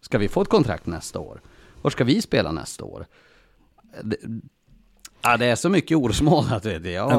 [0.00, 1.40] ska- vi få ett kontrakt nästa år?
[1.82, 3.06] Var ska vi spela nästa år?
[4.02, 4.16] Det,
[5.22, 7.10] ja, det är så mycket orosmoln att det, det jag,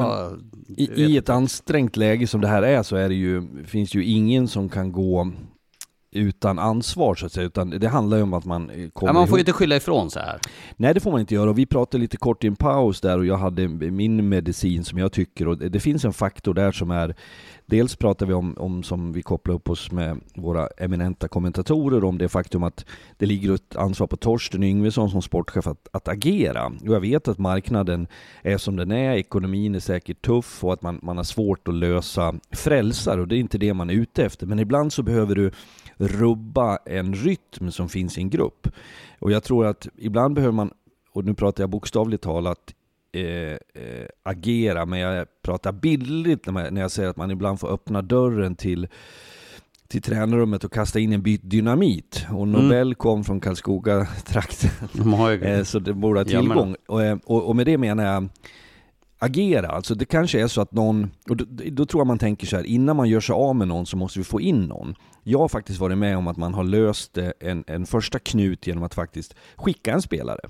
[0.76, 4.04] I, I ett ansträngt läge som det här är så är det ju, finns ju
[4.04, 5.32] ingen som kan gå
[6.14, 9.12] utan ansvar så att säga, utan det handlar ju om att man eh, kommer ja,
[9.12, 10.40] man får ju inte skylla ifrån sig här.
[10.76, 13.18] Nej det får man inte göra och vi pratade lite kort i en paus där
[13.18, 16.72] och jag hade min medicin som jag tycker och det det finns en faktor där
[16.72, 17.14] som är
[17.66, 22.18] Dels pratar vi om, om som vi kopplar upp oss med våra eminenta kommentatorer om
[22.18, 22.84] det faktum att
[23.18, 26.66] det ligger ett ansvar på Torsten Yngvesson som sportchef att, att agera.
[26.66, 28.06] Och jag vet att marknaden
[28.42, 31.74] är som den är, ekonomin är säkert tuff och att man, man har svårt att
[31.74, 34.46] lösa frälsar och det är inte det man är ute efter.
[34.46, 35.50] Men ibland så behöver du
[35.96, 38.68] rubba en rytm som finns i en grupp.
[39.18, 40.70] Och jag tror att ibland behöver man,
[41.12, 42.74] och nu pratar jag bokstavligt talat,
[43.12, 47.60] eh, eh, agera, men jag pratar bildligt när, man, när jag säger att man ibland
[47.60, 48.88] får öppna dörren till
[49.88, 52.26] till tränarrummet och kasta in en bit dynamit.
[52.32, 54.70] Och Nobel kom från Karlskoga-trakten.
[55.42, 56.76] Eh, Så det borde ha Ja, tillgång.
[56.88, 58.28] Och, eh, och, och med det menar jag
[59.24, 59.68] agera.
[59.68, 62.56] Alltså det kanske är så att någon, och då, då tror jag man tänker så
[62.56, 64.94] här, innan man gör sig av med någon så måste vi få in någon.
[65.22, 68.66] Jag har faktiskt varit med om att man har löst eh, en, en första knut
[68.66, 70.40] genom att faktiskt skicka en spelare.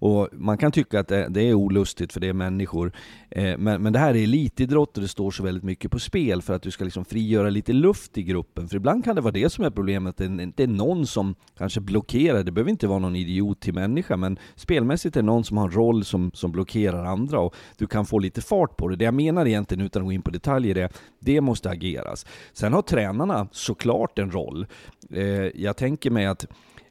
[0.00, 2.92] Och man kan tycka att det, är olustigt för det är människor,
[3.30, 6.42] eh, men, men det här är elitidrott och det står så väldigt mycket på spel
[6.42, 8.68] för att du ska liksom frigöra lite luft i gruppen.
[8.68, 11.34] För ibland kan det vara det som är problemet, det inte det är någon som
[11.58, 15.44] kanske blockerar, det behöver inte vara någon idiot till människa, men spelmässigt är det någon
[15.44, 18.88] som har en roll som, som blockerar andra och du kan få lite fart på
[18.88, 18.96] det.
[18.96, 22.26] Det jag menar egentligen, utan att gå in på detaljer, är det måste ageras.
[22.52, 24.66] Sen har tränarna såklart en roll.
[25.10, 25.22] Eh,
[25.54, 26.46] jag tänker mig att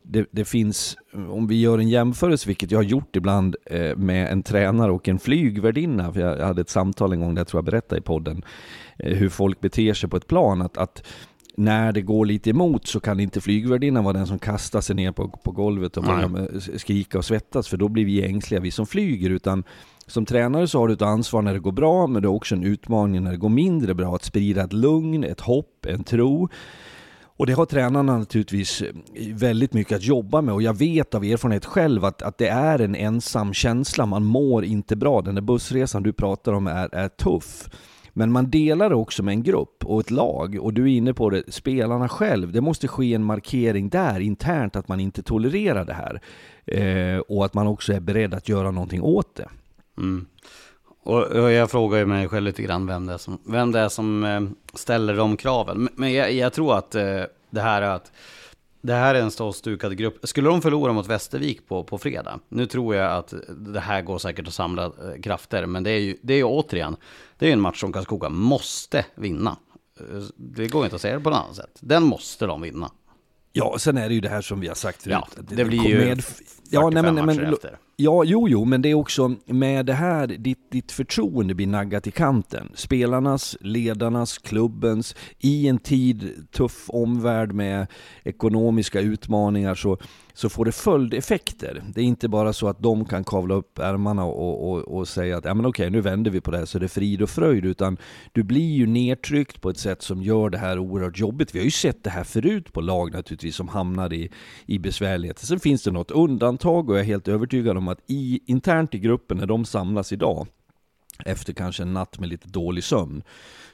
[0.09, 0.97] det, det finns,
[1.29, 5.07] om vi gör en jämförelse, vilket jag har gjort ibland eh, med en tränare och
[5.07, 8.03] en flygvärdinna, för jag, hade ett samtal en gång där jag tror jag berättade i
[8.03, 8.43] podden,
[8.99, 11.03] eh, hur folk beter sig på ett plan, att, att
[11.57, 15.11] när det går lite emot så kan inte flygvärdinnan vara den som kastar sig ner
[15.11, 18.71] på, på golvet och börjar med- skrika och svettas, för då blir vi ängsliga, vi
[18.71, 19.63] som flyger, utan
[20.07, 22.55] som tränare så har du ett ansvar när det går bra, men du har också
[22.55, 26.49] en utmaning när det går mindre bra, att sprida ett lugn, ett hopp, en tro.
[27.37, 28.93] Och det har tränarna naturligtvis eh,
[29.33, 32.81] väldigt mycket att jobba med och jag vet av erfarenhet själv att, att det är
[32.81, 35.21] en ensam känsla, man mår inte bra.
[35.21, 37.69] Den där bussresan du pratar om är, är tuff.
[38.13, 41.13] Men man delar det också med en grupp och ett lag och du är inne
[41.13, 42.51] på det, spelarna själv.
[42.51, 46.21] Det måste ske en markering där internt att man inte tolererar det här.
[46.65, 49.49] Eh, och att man också är beredd att göra någonting åt det.
[49.97, 50.25] Mm.
[51.07, 53.79] Och, och jag frågar ju mig själv lite grann vem det är som, vem det
[53.79, 54.41] är som eh,
[54.73, 55.83] ställer de kraven.
[55.83, 58.11] Men, men jag, jag tror att eh, det här är att
[58.81, 60.27] det här är en stor stukad grupp.
[60.27, 64.17] Skulle de förlora mot Västervik på, på fredag, nu tror jag att det här går
[64.17, 66.95] säkert att samla eh, krafter, men det är ju, det är ju återigen,
[67.37, 69.57] det är ju en match som Karlskoga måste vinna.
[70.35, 71.77] Det går inte att säga det på något annat sätt.
[71.79, 72.91] Den måste de vinna.
[73.53, 75.17] Ja, sen är det ju det här som vi har sagt förut.
[75.35, 77.77] Ja, det blir ju med- 45 matcher efter.
[77.99, 82.07] Ja, jo, jo, men det är också med det här, ditt, ditt förtroende blir naggat
[82.07, 82.71] i kanten.
[82.75, 87.87] Spelarnas, ledarnas, klubbens, i en tid, tuff omvärld med
[88.23, 89.97] ekonomiska utmaningar så,
[90.33, 91.83] så får det följdeffekter.
[91.93, 95.37] Det är inte bara så att de kan kavla upp ärmarna och, och, och säga
[95.37, 97.29] att ja, men okej, nu vänder vi på det här så det är frid och
[97.29, 97.97] fröjd, utan
[98.31, 101.55] du blir ju nedtryckt på ett sätt som gör det här oerhört jobbigt.
[101.55, 104.31] Vi har ju sett det här förut på lag naturligtvis som hamnar i,
[104.65, 105.45] i besvärligheter.
[105.45, 108.99] Sen finns det något undantag och jag är helt övertygad om att i, internt i
[108.99, 110.47] gruppen när de samlas idag
[111.25, 113.23] efter kanske en natt med lite dålig sömn,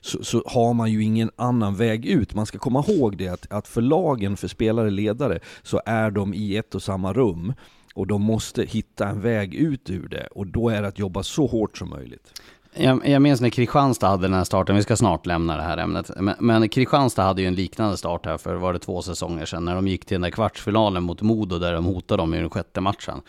[0.01, 2.33] så, så har man ju ingen annan väg ut.
[2.33, 6.33] Man ska komma ihåg det att, att för lagen, för spelare, ledare, så är de
[6.33, 7.53] i ett och samma rum.
[7.95, 10.27] Och de måste hitta en väg ut ur det.
[10.31, 12.41] Och då är det att jobba så hårt som möjligt.
[12.75, 15.77] Jag, jag minns när Kristianstad hade den här starten, vi ska snart lämna det här
[15.77, 19.45] ämnet, men, men Kristianstad hade ju en liknande start här för var det två säsonger
[19.45, 22.39] sedan när de gick till den där kvartsfinalen mot Modo där de hotade dem i
[22.39, 23.21] den sjätte matchen.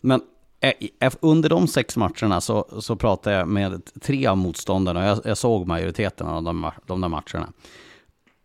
[0.00, 0.22] Men
[0.60, 5.06] eh, eh, under de sex matcherna så, så pratade jag med tre av motståndarna och
[5.06, 7.52] jag, jag såg majoriteten av de, de där matcherna.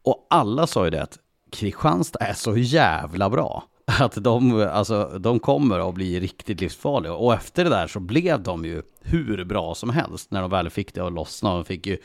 [0.04, 1.20] Och alla sa ju det att
[1.52, 3.64] Kristianstad är så jävla bra.
[4.00, 7.14] Att de, alltså, de kommer att bli riktigt livsfarliga.
[7.14, 10.70] Och efter det där så blev de ju hur bra som helst när de väl
[10.70, 11.54] fick det att lossna.
[11.54, 11.98] De fick ju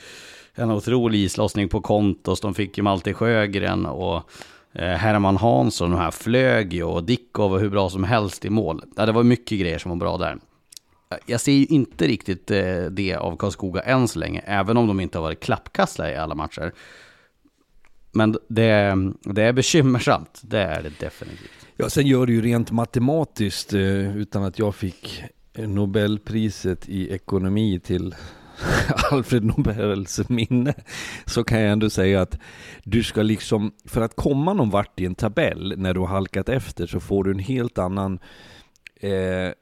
[0.54, 2.40] en otrolig islossning på kontos.
[2.40, 4.30] De fick ju Malte Sjögren och
[4.72, 5.90] Eh, Herman Hansson.
[5.90, 8.82] De här flög ju och Dickov var hur bra som helst i mål.
[8.96, 10.38] Ja, det var mycket grejer som var bra där.
[11.26, 15.00] Jag ser ju inte riktigt eh, det av Karlskoga än så länge, även om de
[15.00, 16.72] inte har varit klappkastare i alla matcher.
[18.12, 21.66] Men det, det är bekymmersamt, det är det definitivt.
[21.76, 25.22] Ja, sen gör det ju rent matematiskt, eh, utan att jag fick
[25.54, 28.14] Nobelpriset i ekonomi till
[29.10, 30.74] Alfred Nobels minne,
[31.26, 32.38] så kan jag ändå säga att
[32.84, 36.48] du ska liksom, för att komma någon vart i en tabell när du har halkat
[36.48, 38.18] efter så får du en helt annan
[39.00, 39.52] eh, eh,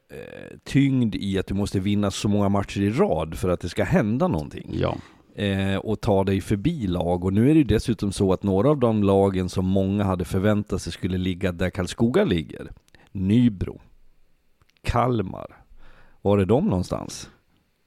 [0.63, 3.83] tyngd i att du måste vinna så många matcher i rad för att det ska
[3.83, 4.95] hända någonting Ja.
[5.43, 7.23] eh, och ta dig förbi lag.
[7.25, 10.25] Och nu är det ju dessutom så att några av de lagen som många hade
[10.25, 12.71] förväntat sig skulle ligga där Karlskoga ligger,
[13.11, 13.81] Nybro,
[14.83, 15.57] Kalmar,
[16.21, 17.29] var är de någonstans?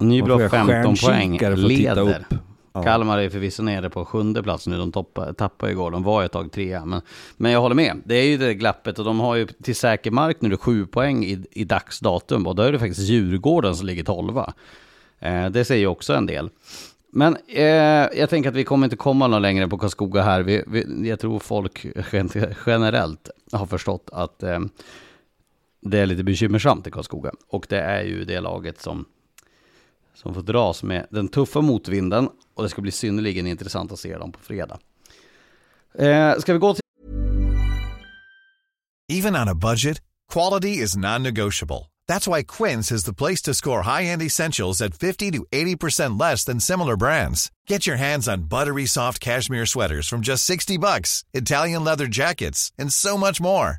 [0.09, 2.27] Nybro Man får har göra 15 poäng, leder.
[2.75, 2.83] Ja.
[2.83, 6.33] Kalmar är förvisso nere på sjunde plats nu, de toppar, tappade igår, de var ett
[6.33, 6.85] tag trea.
[6.85, 7.01] Men,
[7.37, 10.11] men jag håller med, det är ju det glappet och de har ju till säker
[10.11, 14.05] mark nu sju poäng i, i dagsdatum och då är det faktiskt Djurgården som ligger
[14.05, 14.53] tolva.
[15.19, 16.51] Eh, det säger ju också en del.
[17.13, 17.65] Men eh,
[18.19, 20.43] jag tänker att vi kommer inte komma någon längre på Karlskoga här.
[20.43, 24.61] Vi, vi, jag tror folk gen- generellt har förstått att eh,
[25.81, 27.31] det är lite bekymmersamt i Karlskoga.
[27.49, 29.05] Och det är ju det laget som,
[30.15, 32.29] som får dras med den tuffa motvinden.
[32.55, 34.79] Och det ska bli synnerligen intressant att se dem på fredag.
[35.99, 36.83] Eh, ska vi gå till
[39.09, 40.01] Even on a budget,
[40.33, 41.93] quality is non-negotiable.
[42.09, 46.45] That's why Quince is the place to score high-end essentials at 50 to 80% less
[46.45, 47.51] than similar brands.
[47.69, 52.73] Get your hands on buttery soft cashmere sweaters from just 60 bucks, Italian leather jackets,
[52.79, 53.79] and so much more.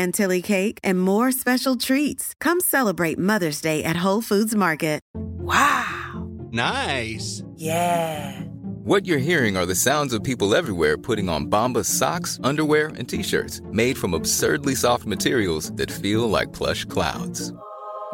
[0.00, 2.34] chantilly cake, and more special treats.
[2.40, 5.00] Come celebrate Mother's Day at Whole Foods Market.
[5.14, 6.28] Wow!
[6.52, 7.42] Nice.
[7.56, 8.40] Yeah!
[8.84, 13.08] What you're hearing are the sounds of people everywhere putting on Bombas socks, underwear, and
[13.08, 17.52] t-shirts made from absurdly soft materials that feel like plush clouds.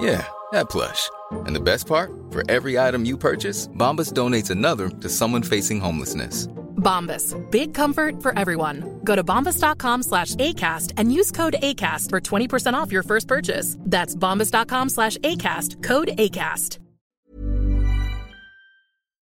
[0.01, 1.09] Yeah, that plush.
[1.47, 2.11] And the best part?
[2.31, 6.49] For every item you purchase, Bombas donates another to someone facing homelessness.
[6.87, 7.35] Bombas.
[7.51, 9.01] Big comfort for everyone.
[9.05, 13.77] Go to bombas.com slash ACAST and use code ACAST for 20% off your first purchase.
[13.91, 15.83] That's bombas.com slash ACAST.
[15.83, 16.79] Code ACAST.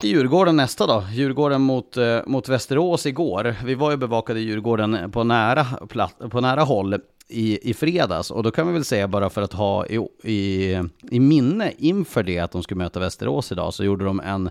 [0.04, 1.04] Djurgården nästa då.
[1.12, 3.56] Djurgården mot, eh, mot Västerås igår.
[3.66, 6.96] Vi var ju bevakade Djurgården på nära, platt, på nära håll
[7.28, 8.32] i, i fredags.
[8.32, 10.74] Och då kan vi väl säga bara för att ha i, i,
[11.12, 14.50] i minne inför det att de skulle möta Västerås idag så gjorde de en,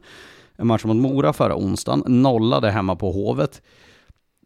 [0.59, 2.03] en match mot Mora förra onsdagen.
[2.07, 3.63] Nollade hemma på Hovet.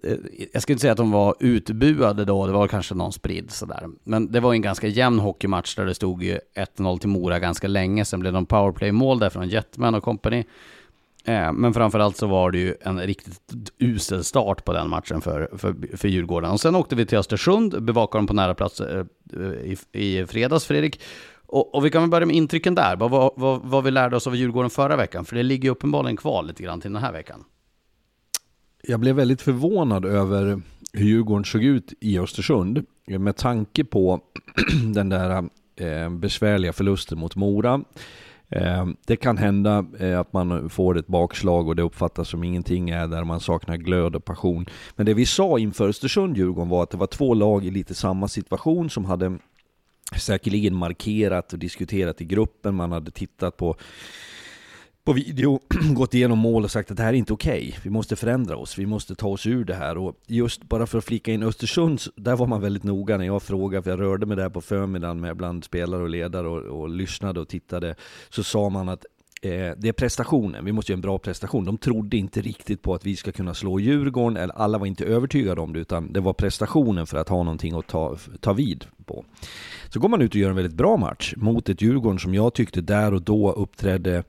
[0.04, 0.16] Eh,
[0.52, 3.88] jag skulle inte säga att de var utbuade då, det var kanske någon spridd sådär.
[4.04, 6.38] Men det var en ganska jämn hockeymatch där det stod ju
[6.76, 8.04] 1-0 till Mora ganska länge.
[8.04, 10.44] Sen blev det en powerplay-mål där från Jetman och company.
[11.24, 15.50] Eh, men framförallt så var det ju en riktigt usel start på den matchen för,
[15.56, 16.50] för, för Djurgården.
[16.50, 19.04] Och sen åkte vi till Östersund, bevakade dem på nära plats eh,
[19.64, 21.00] i, i fredags, Fredrik.
[21.52, 24.26] Och, och, vi kan väl börja med intrycken där, vad, vad, vad vi lärde oss
[24.26, 25.24] av Djurgården förra veckan.
[25.24, 27.44] För det ligger ju uppenbarligen kvar lite grann till den här veckan.
[28.82, 30.62] Jag blev väldigt förvånad över
[30.92, 32.86] hur Djurgården såg ut i Östersund.
[33.06, 34.20] Med tanke på
[34.94, 37.80] den där eh, besvärliga förlusten mot Mora.
[38.48, 42.90] Eh, det kan hända eh, att man får ett bakslag och det uppfattas som ingenting
[42.90, 44.66] är där man saknar glöd och passion.
[44.96, 48.28] Men det vi sa inför Östersund-Djurgården var att det var två lag i lite samma
[48.28, 49.38] situation som hade
[50.18, 52.74] säkerligen markerat och diskuterat i gruppen.
[52.74, 53.76] Man hade tittat på
[55.04, 55.60] på video
[55.94, 57.68] gått igenom mål och sagt att det här är inte okej.
[57.68, 57.80] Okay.
[57.82, 59.98] Vi måste förändra oss, vi måste ta oss ur det här.
[59.98, 63.42] Och just bara för att flika in Östersund, där var man väldigt noga när jag
[63.42, 66.88] frågade, för jag rörde mig där på förmiddagen med bland spelare och ledare och, och
[66.88, 67.94] lyssnade och tittade.
[68.30, 69.04] Så sa man att
[69.42, 71.64] eh, det är prestationen, vi måste göra en bra prestation.
[71.64, 75.04] De trodde inte riktigt på att vi ska kunna slå Djurgården, eller alla var inte
[75.04, 78.84] övertygade om det, utan det var prestationen för att ha någonting att ta, ta vid
[79.06, 79.24] på.
[79.88, 82.54] Så går man ut och gör en väldigt bra match mot ett Djurgården som jag
[82.54, 84.24] tyckte där och då uppträdde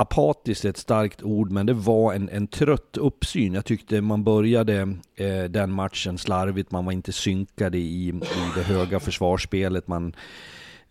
[0.00, 3.54] apatiskt är ett starkt ord, men det var en, en trött uppsyn.
[3.54, 8.20] Jag tyckte man började eh, den matchen slarvigt, man var inte synkade i, i
[8.54, 9.88] det höga försvarsspelet.
[9.88, 10.14] Man,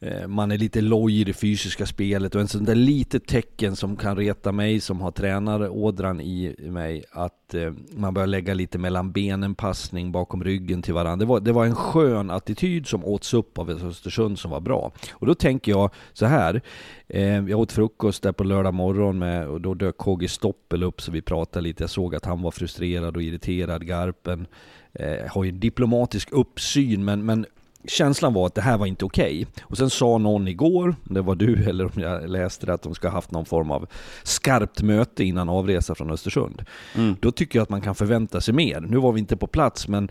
[0.01, 3.75] Eh, man är lite loj i det fysiska spelet och en sån där litet tecken
[3.75, 8.77] som kan reta mig som har tränarådran i mig att eh, man börjar lägga lite
[8.77, 11.25] mellan benen passning bakom ryggen till varandra.
[11.25, 14.91] Det var, det var en skön attityd som åts upp av Östersund som var bra.
[15.11, 16.61] Och då tänker jag så här.
[17.07, 21.01] Eh, jag åt frukost där på lördag morgon med, och då dök KG Stoppel upp
[21.01, 21.83] så vi pratade lite.
[21.83, 24.47] Jag såg att han var frustrerad och irriterad, Garpen.
[24.93, 27.45] Eh, har ju diplomatisk uppsyn men, men
[27.87, 29.47] känslan var att det här var inte okej.
[29.51, 29.63] Okay.
[29.63, 32.95] Och sen sa någon igår, det var du eller om jag läste det, att de
[32.95, 33.87] ska ha haft någon form av
[34.23, 36.65] skarpt möte innan avresa från Östersund.
[36.95, 37.15] Mm.
[37.19, 38.81] Då tycker jag att man kan förvänta sig mer.
[38.81, 40.09] Nu var vi inte på plats, men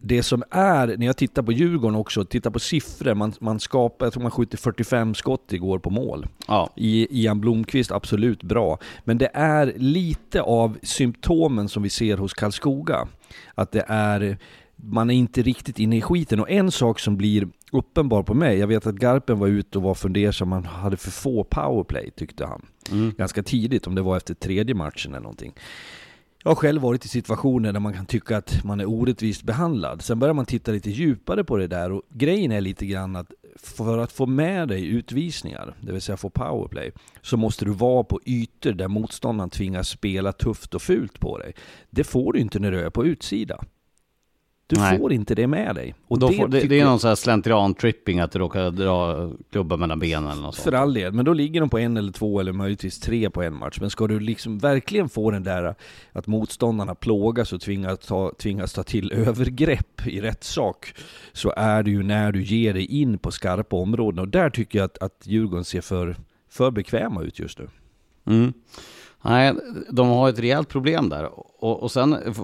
[0.00, 4.06] det som är, när jag tittar på Djurgården också, tittar på siffror, man, man skapar,
[4.06, 6.26] jag tror man skjuter 45 skott igår på mål.
[6.48, 6.70] Ja.
[6.76, 8.78] I, Ian Blomqvist, absolut bra.
[9.04, 13.08] Men det är lite av symptomen som vi ser hos Karlskoga.
[13.54, 14.38] Att det är
[14.82, 16.40] man är inte riktigt inne i skiten.
[16.40, 19.84] Och en sak som blir uppenbar på mig, jag vet att Garpen var ute och
[19.84, 22.66] var fundersam, man hade för få powerplay tyckte han.
[22.92, 23.14] Mm.
[23.18, 25.52] Ganska tidigt, om det var efter tredje matchen eller någonting.
[26.44, 30.02] Jag har själv varit i situationer där man kan tycka att man är orättvist behandlad.
[30.02, 33.32] Sen börjar man titta lite djupare på det där och grejen är lite grann att
[33.56, 38.04] för att få med dig utvisningar, det vill säga få powerplay, så måste du vara
[38.04, 41.54] på ytor där motståndaren tvingas spela tufft och fult på dig.
[41.90, 43.64] Det får du inte när du är på utsida.
[44.70, 44.98] Du Nej.
[44.98, 45.94] får inte det med dig.
[46.08, 49.80] Och det, får, det, det, är någon sån här slentrian-tripping, att du råkar dra klubban
[49.80, 52.40] mellan benen eller något För all del, men då ligger de på en eller två
[52.40, 53.78] eller möjligtvis tre på en match.
[53.80, 55.74] Men ska du liksom verkligen få den där
[56.12, 60.94] att motståndarna plågas och tvingas ta, tvingas ta till övergrepp i rätt sak,
[61.32, 64.18] så är det ju när du ger dig in på skarpa områden.
[64.18, 66.16] Och där tycker jag att, att Djurgården ser för,
[66.50, 67.68] för bekväma ut just nu.
[68.26, 68.52] Mm.
[69.22, 69.54] Nej,
[69.90, 71.24] de har ett rejält problem där.
[71.64, 72.34] Och, och sen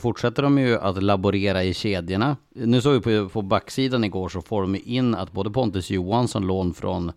[0.00, 2.36] fortsätter de ju att laborera i kedjorna.
[2.50, 6.46] Nu såg vi på, på backsidan igår så får de in att både Pontus Johansson,
[6.46, 7.12] lån från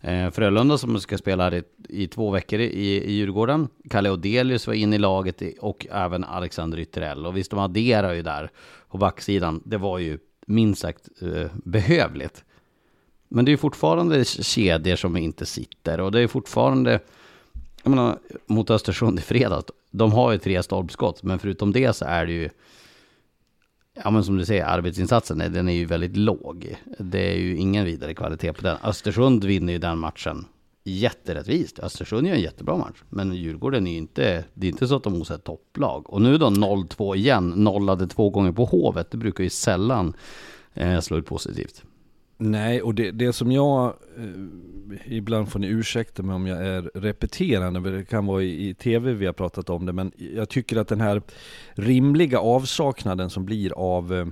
[0.00, 3.68] eh, Frölunda som ska spela här i, i två veckor i, i Djurgården.
[3.90, 7.26] Kalle Odelius var in i laget och även Alexander Ytterell.
[7.26, 8.50] Och visst, de adderar ju där
[8.88, 9.62] på backsidan.
[9.64, 12.44] Det var ju minst sagt eh, behövligt.
[13.28, 17.00] Men det är fortfarande kedjor som inte sitter och det är fortfarande
[17.82, 22.04] jag menar, mot Östersund i fredags, de har ju tre stolpskott, men förutom det så
[22.04, 22.50] är det ju,
[24.02, 26.76] ja men som du säger, arbetsinsatsen, den är ju väldigt låg.
[26.98, 28.76] Det är ju ingen vidare kvalitet på den.
[28.82, 30.46] Östersund vinner ju den matchen
[30.84, 31.78] jätterättvist.
[31.78, 35.02] Östersund gör en jättebra match, men Djurgården är ju inte, det är inte så att
[35.02, 36.10] de mosar ett topplag.
[36.10, 40.14] Och nu då 0-2 igen, nollade två gånger på Hovet, det brukar ju sällan
[40.74, 41.82] eh, slå ut positivt.
[42.44, 46.82] Nej, och det, det som jag, eh, ibland får ni ursäkta mig om jag är
[46.94, 50.76] repeterande, det kan vara i, i tv vi har pratat om det, men jag tycker
[50.76, 51.22] att den här
[51.72, 54.26] rimliga avsaknaden som blir av eh,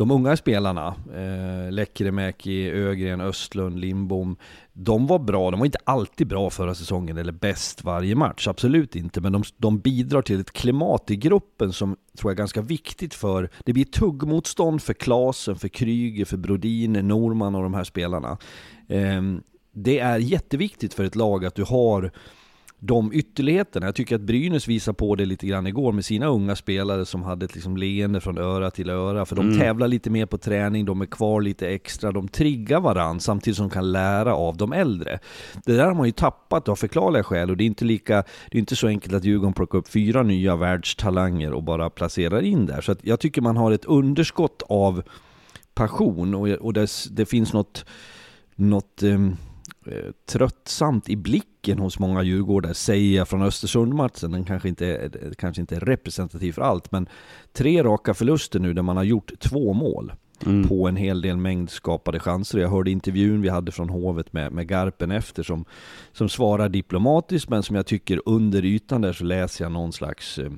[0.00, 4.36] de unga spelarna, eh, Lekkerimäki, Ögren, Östlund, Lindbom,
[4.72, 5.50] de var bra.
[5.50, 9.20] De var inte alltid bra förra säsongen eller bäst varje match, absolut inte.
[9.20, 13.14] Men de, de bidrar till ett klimat i gruppen som tror jag är ganska viktigt
[13.14, 18.38] för, det blir tuggmotstånd för Klasen, för Kryger, för Brodin, Norman och de här spelarna.
[18.88, 19.22] Eh,
[19.72, 22.12] det är jätteviktigt för ett lag att du har
[22.82, 23.86] de ytterligheterna.
[23.86, 27.22] Jag tycker att Brynäs visar på det lite grann igår med sina unga spelare som
[27.22, 29.24] hade ett liksom leende från öra till öra.
[29.26, 29.58] För de Mm.
[29.58, 33.68] tävlar lite mer på träning, de är kvar lite extra, de triggar varann samtidigt som
[33.68, 35.18] de kan lära av de äldre.
[35.64, 38.58] Det där har man ju tappat av förklarliga skäl och det är inte lika, det
[38.58, 42.66] är inte så enkelt att Djurgården plockar upp fyra nya världstalanger och bara placerar in
[42.66, 42.80] där.
[42.80, 45.02] Så jag tycker man har ett underskott av
[45.74, 47.84] passion och, och det, det finns något,
[48.56, 49.18] något eh,
[50.26, 54.30] tröttsamt i blicken hos många djurgårdar, säger jag från Östersund-matchen.
[54.30, 57.08] Den kanske inte, är, kanske inte är representativ för allt, men
[57.52, 60.12] tre raka förluster nu där man har gjort två mål
[60.46, 60.68] Mm.
[60.68, 62.58] på en hel del mängd skapade chanser.
[62.58, 65.64] Jag hörde intervjun vi hade från Hovet med, med Garpen efter som,
[66.12, 70.38] som svarar diplomatiskt, men som jag tycker under ytan där så läser jag någon slags
[70.38, 70.50] eh,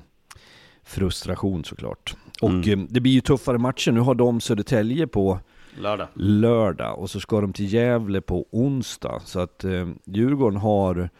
[0.84, 2.16] frustration såklart.
[2.42, 2.80] Och Mm.
[2.80, 3.92] eh, det blir ju tuffare matcher.
[3.92, 5.38] Nu har de Södertälje på
[5.78, 6.08] Lördag.
[6.14, 9.22] lördag och så ska de till Gävle på onsdag.
[9.24, 11.10] Så att eh, Djurgården har,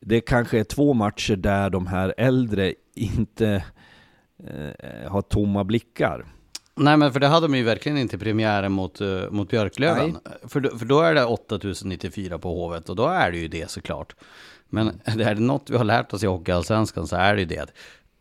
[0.00, 3.64] det kanske är två matcher där de här äldre inte
[4.44, 6.24] eh, har tomma blickar.
[6.74, 10.18] Nej men för det hade de ju verkligen inte premiären mot, uh, mot Björklöven.
[10.42, 14.14] För, för då är det 8094 på Hovet och då är det ju det såklart.
[14.68, 17.46] Men det är det något vi har lärt oss i Hockeyallsvenskan så är det ju
[17.46, 17.72] det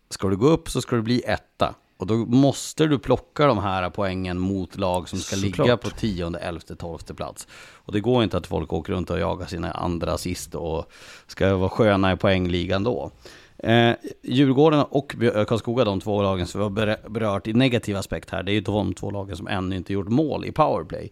[0.10, 1.76] ska du gå upp så ska du bli etta.
[1.98, 5.82] Och då måste du plocka de här poängen mot lag som ska ligga Såklart.
[5.82, 7.48] på tionde, elfte, tolfte plats.
[7.74, 10.92] Och det går inte att folk åker runt och jagar sina andra assist och
[11.28, 13.12] ska vara sköna i poängligan då.
[13.58, 13.92] Eh,
[14.24, 18.30] Djurgården och Björ- Karlskoga, de två lagen som vi har ber- berört i negativ aspekt
[18.30, 21.12] här, det är ju de två lagen som ännu inte gjort mål i powerplay.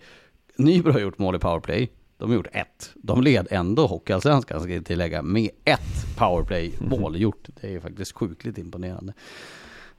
[0.56, 2.92] Nybro har gjort mål i powerplay, de har gjort ett.
[2.96, 7.48] De led ändå Hockeyallsvenskan, ska jag tillägga, med ett powerplay-mål gjort.
[7.62, 9.14] Det är ju faktiskt sjukligt imponerande.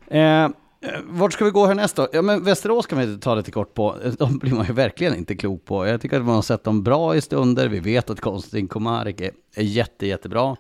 [0.09, 0.49] Eh, eh,
[0.85, 2.09] Eh, vart ska vi gå härnäst då?
[2.12, 3.97] Ja men Västerås kan vi ta lite kort på.
[4.05, 5.87] Eh, de blir man ju verkligen inte klok på.
[5.87, 7.68] Jag tycker att man har sett dem bra i stunder.
[7.68, 10.57] Vi vet att Konstantin Komarik är, är jätte, jättebra.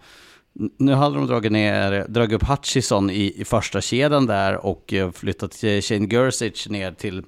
[0.78, 5.10] Nu hade de dragit ner, dragit upp Hutchison i, i första kedjan där och eh,
[5.10, 7.24] flyttat Shane Gersic ner till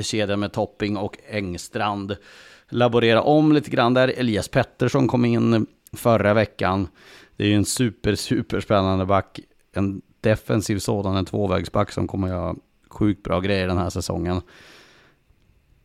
[0.00, 2.16] kedjan med Topping och Engstrand.
[2.68, 4.08] Laborera om lite grann där.
[4.16, 6.88] Elias Pettersson kom in förra veckan.
[7.36, 9.40] Det är ju en super, super spännande back.
[9.72, 12.54] En defensiv sådan, en tvåvägsback som kommer göra
[12.88, 14.40] sjukt bra grejer den här säsongen.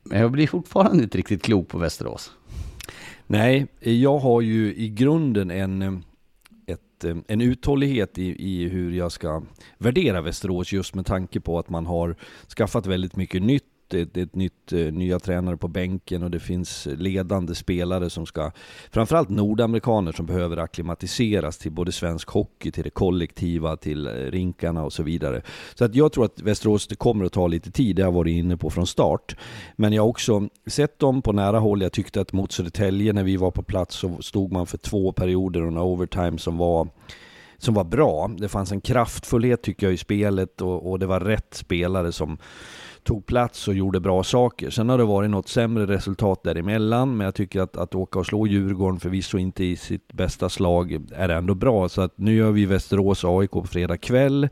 [0.03, 2.31] Men jag blir fortfarande inte riktigt klok på Västerås.
[3.27, 6.03] Nej, jag har ju i grunden en,
[6.65, 9.43] ett, en uthållighet i, i hur jag ska
[9.77, 12.15] värdera Västerås just med tanke på att man har
[12.57, 13.68] skaffat väldigt mycket nytt.
[13.89, 18.25] Det är ett nytt, eh, nya tränare på bänken och det finns ledande spelare som
[18.25, 18.51] ska,
[18.91, 24.83] framförallt nordamerikaner som behöver akklimatiseras till både svensk hockey, till det kollektiva, till eh, rinkarna
[24.83, 25.41] och så vidare.
[25.75, 28.15] Så att jag tror att Västerås, det kommer att ta lite tid, det har jag
[28.17, 29.35] varit inne på från start.
[29.75, 31.81] Men jag har också sett dem på nära håll.
[31.81, 35.11] Jag tyckte att mot Södertälje när vi var på plats så stod man för två
[35.11, 36.87] perioder och en overtime som var
[37.59, 38.31] som var bra.
[38.37, 42.37] Det fanns en kraftfullhet tycker jag i spelet och, och det var rätt spelare som
[43.03, 44.69] tog plats och gjorde bra saker.
[44.69, 48.25] Sen har det varit något sämre resultat däremellan, men jag tycker att, att åka och
[48.25, 51.89] slå Djurgården, förvisso inte i sitt bästa slag, är ändå bra.
[51.89, 54.49] Så att nu gör vi Västerås AIK på fredag kväll.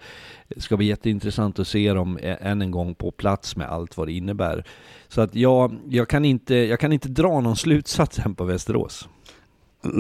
[0.48, 4.08] Det ska bli jätteintressant att se dem än en gång på plats med allt vad
[4.08, 4.66] det innebär.
[5.08, 9.10] Så att jag, jag, kan, inte, jag kan inte dra någon slutsats än på Västerås.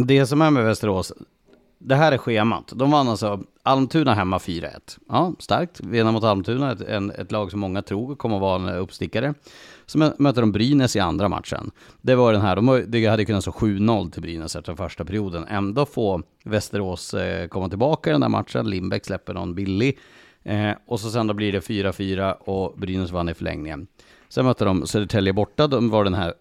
[0.06, 1.14] Det som är med Västerås,
[1.80, 2.74] det här är schemat.
[2.76, 4.70] De vann alltså Almtuna hemma 4-1.
[5.10, 5.80] Ja, starkt.
[5.80, 9.34] Vinna mot Almtuna, ett, en, ett lag som många tror kommer att vara en uppstickare.
[9.86, 11.72] Så möter de Brynäs i andra matchen.
[12.02, 15.46] Det var den här, de, hade kunnat stå 7-0 till Brynäs efter den första perioden.
[15.48, 18.70] Ändå får Västerås eh, komma tillbaka i den där matchen.
[18.70, 20.00] Lindbäck släpper någon billig.
[20.44, 23.88] Eh, och så sen då blir det 4-4 och Brynäs vann i förlängningen.
[24.30, 25.68] Sen mötte de Södertälje borta.
[25.68, 26.34] De var den här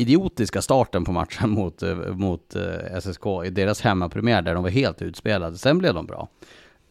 [0.00, 4.70] idiotiska starten på matchen mot, eh, mot eh, SSK i deras hemmapremiär där de var
[4.70, 5.58] helt utspelade.
[5.58, 6.28] Sen blev de bra.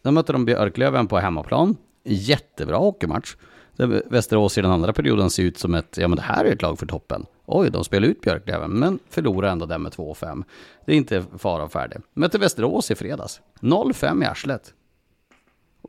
[0.02, 1.76] Sen mötte de Björklöven på hemmaplan.
[2.04, 3.36] Jättebra hockeymatch.
[3.76, 6.52] Där Västerås i den andra perioden ser ut som ett, ja men det här är
[6.52, 7.26] ett lag för toppen.
[7.46, 10.44] Oj, de spelar ut Björklöven, men förlorar ändå den med 2-5.
[10.86, 11.98] Det är inte fara och färdig.
[12.14, 13.40] Mötte Västerås i fredags.
[13.60, 14.74] 0-5 i arslet.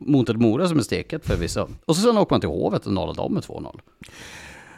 [0.00, 1.68] Mot ett Mora som är steket förvisso.
[1.84, 3.80] Och så sen åker man till Hovet och nollar dem med 2-0.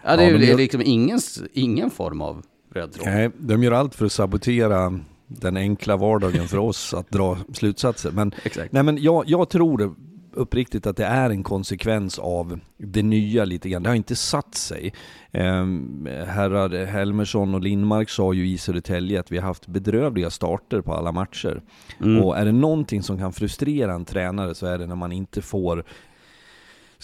[0.05, 1.18] Ja, det Ja, är men ju jag- liksom ingen,
[1.52, 2.42] ingen form av
[2.74, 3.07] röd tråd.
[3.07, 8.11] Nej, de gör allt för att sabotera den enkla vardagen för oss att dra slutsatser.
[8.11, 8.72] Men, Exakt.
[8.72, 9.94] nej, men jag, jag tror
[10.36, 13.82] uppriktigt att det är en konsekvens av det nya lite grann.
[13.82, 14.92] Det har inte satt sig.
[15.32, 20.80] Um, herrar Helmersson och Lindmark sa ju i Södertälje att vi har haft bedrövliga starter
[20.80, 21.62] på alla matcher.
[22.00, 22.22] Mm.
[22.24, 25.42] Och är det någonting som kan frustrera en tränare så är det när man inte
[25.42, 25.84] får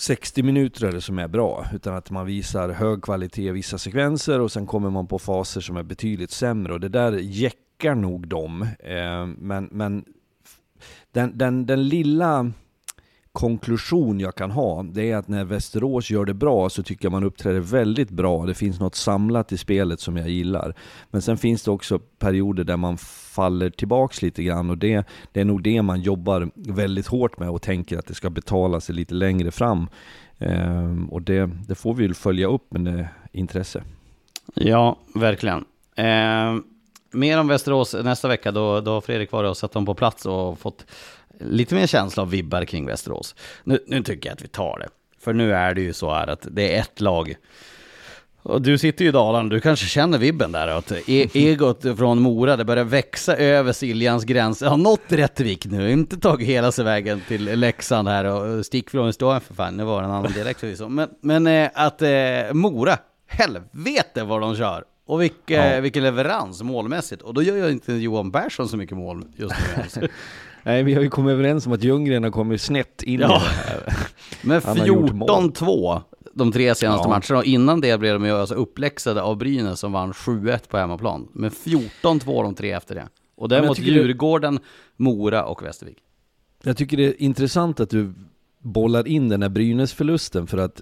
[0.00, 4.52] 60 minuter som är bra, utan att man visar hög kvalitet i vissa sekvenser och
[4.52, 8.62] sen kommer man på faser som är betydligt sämre och det där jäckar nog dem.
[8.78, 10.04] Eh, men men
[11.12, 12.52] den, den, den lilla
[13.40, 17.12] konklusion jag kan ha, det är att när Västerås gör det bra så tycker jag
[17.12, 18.46] man uppträder väldigt bra.
[18.46, 20.74] Det finns något samlat i spelet som jag gillar.
[21.10, 25.40] Men sen finns det också perioder där man faller tillbaks lite grann och det, det
[25.40, 28.94] är nog det man jobbar väldigt hårt med och tänker att det ska betala sig
[28.94, 29.88] lite längre fram.
[30.38, 33.82] Ehm, och det, det får vi väl följa upp med eh, intresse.
[34.54, 35.64] Ja, verkligen.
[35.96, 36.62] Ehm,
[37.12, 40.26] mer om Västerås nästa vecka, då, då har Fredrik varit och satt dem på plats
[40.26, 40.86] och fått
[41.40, 43.34] lite mer känsla av vibbar kring Västerås.
[43.64, 44.88] Nu, nu tycker jag att vi tar det.
[45.20, 47.36] För nu är det ju så här att det är ett lag.
[48.42, 52.22] Och du sitter ju i Dalarna, du kanske känner vibben där att e egot från
[52.22, 54.58] Mora, det börjar växa över Siljans gräns.
[54.58, 58.90] Det har nått Rättvik nu, inte tagit hela sig vägen till Leksand här och stick
[58.90, 60.88] från för fan, nu var det en annan dialekt förvisso.
[60.88, 62.08] Men, men eh, att eh,
[62.52, 64.84] Mora, helvete vad de kör!
[65.06, 65.80] Och vilka, ja.
[65.80, 67.22] vilken leverans målmässigt.
[67.22, 69.54] Och då gör ju inte Johan Persson så mycket mål just
[69.96, 70.08] nu.
[70.62, 73.42] Nej, vi har ju kommit överens om att Ljunggren har kommit snett in ja.
[74.42, 76.02] Men 14-2
[76.32, 77.08] de tre senaste ja.
[77.08, 80.76] matcherna och innan det blev de ju alltså uppläxade av Brynäs som vann 7-1 på
[80.76, 81.28] hemmaplan.
[81.32, 83.08] Men 14-2 de tre efter det.
[83.36, 84.62] Och det mot Djurgården, det...
[84.96, 85.98] Mora och Västervik.
[86.62, 88.14] Jag tycker det är intressant att du
[88.58, 90.80] bollar in den här Brynäs-förlusten för att,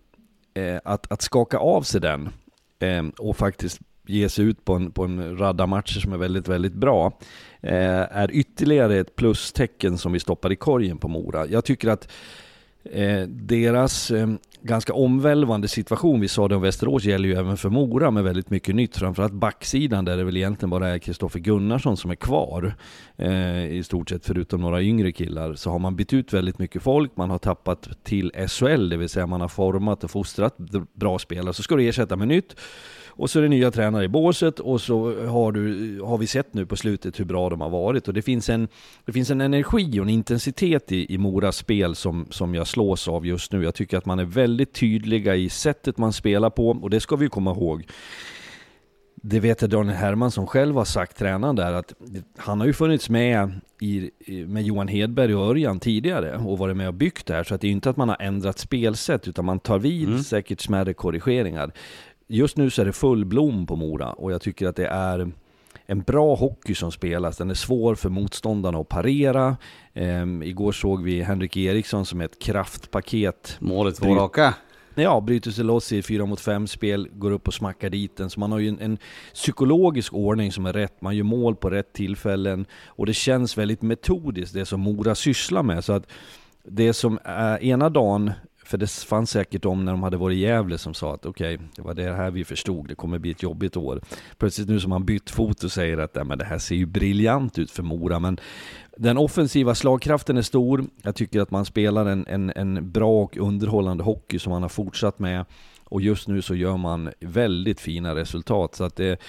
[0.54, 2.28] eh, att, att skaka av sig den
[2.78, 6.48] eh, och faktiskt ge sig ut på en, på en radda matcher som är väldigt,
[6.48, 7.18] väldigt bra,
[7.60, 11.46] Eh, är ytterligare ett plustecken som vi stoppar i korgen på Mora.
[11.46, 12.08] Jag tycker att
[12.92, 14.28] Eh, deras eh,
[14.62, 18.50] ganska omvälvande situation, vi sa det om Västerås, gäller ju även för Mora med väldigt
[18.50, 18.96] mycket nytt.
[18.96, 22.74] Framförallt backsidan där det väl egentligen bara är Kristoffer Gunnarsson som är kvar.
[23.16, 25.54] Eh, I stort sett förutom några yngre killar.
[25.54, 29.08] Så har man bytt ut väldigt mycket folk, man har tappat till SHL, det vill
[29.08, 30.56] säga man har format och fostrat
[30.92, 31.54] bra spelare.
[31.54, 32.56] Så ska du ersätta med nytt.
[33.18, 36.54] Och så är det nya tränare i båset och så har, du, har vi sett
[36.54, 38.08] nu på slutet hur bra de har varit.
[38.08, 38.68] Och det finns en,
[39.04, 43.08] det finns en energi och en intensitet i, i Moras spel som, som jag slås
[43.08, 43.64] av just nu.
[43.64, 47.16] Jag tycker att man är väldigt tydliga i sättet man spelar på och det ska
[47.16, 47.86] vi komma ihåg.
[49.14, 51.94] Det vet jag Daniel Hermansson själv har sagt, tränaren där, att
[52.36, 54.10] han har ju funnits med i,
[54.46, 57.44] med Johan Hedberg och Örjan tidigare och varit med och byggt det här.
[57.44, 60.22] Så att det är inte att man har ändrat spelsätt, utan man tar vid mm.
[60.22, 61.72] säkert smärre korrigeringar
[62.28, 65.32] just nu så är det full blom på Mora och jag tycker att det är
[65.90, 67.36] en bra hockey som spelas.
[67.36, 69.56] Den är svår för motståndarna att parera.
[69.94, 73.56] Um, igår såg vi Henrik Eriksson som är ett kraftpaket.
[73.60, 74.54] Målet två raka.
[74.94, 78.30] Ja, bryter sig loss i fyra mot fem spel, går upp och smackar dit den.
[78.30, 78.98] Så man har ju en, en,
[79.34, 81.00] psykologisk ordning som är rätt.
[81.00, 85.62] Man gör mål på rätt tillfällen och det känns väldigt metodiskt det som Mora sysslar
[85.62, 85.84] med.
[85.84, 86.06] Så att
[86.64, 88.32] det som är ena dagen
[88.68, 91.54] för det fanns säkert de när de hade varit i Gävle som sa att okej,
[91.54, 94.00] okay, det var det här vi förstod, det kommer bli ett jobbigt år.
[94.38, 97.58] Plötsligt nu som man bytt fot och säger att men det här ser ju briljant
[97.58, 98.40] ut för Mora, men
[98.96, 100.84] den offensiva slagkraften är stor.
[101.02, 104.68] Jag tycker att man spelar en, en, en bra och underhållande hockey som man har
[104.68, 105.44] fortsatt med.
[105.84, 108.74] Och just nu så gör man väldigt fina resultat.
[108.74, 109.20] Så att det,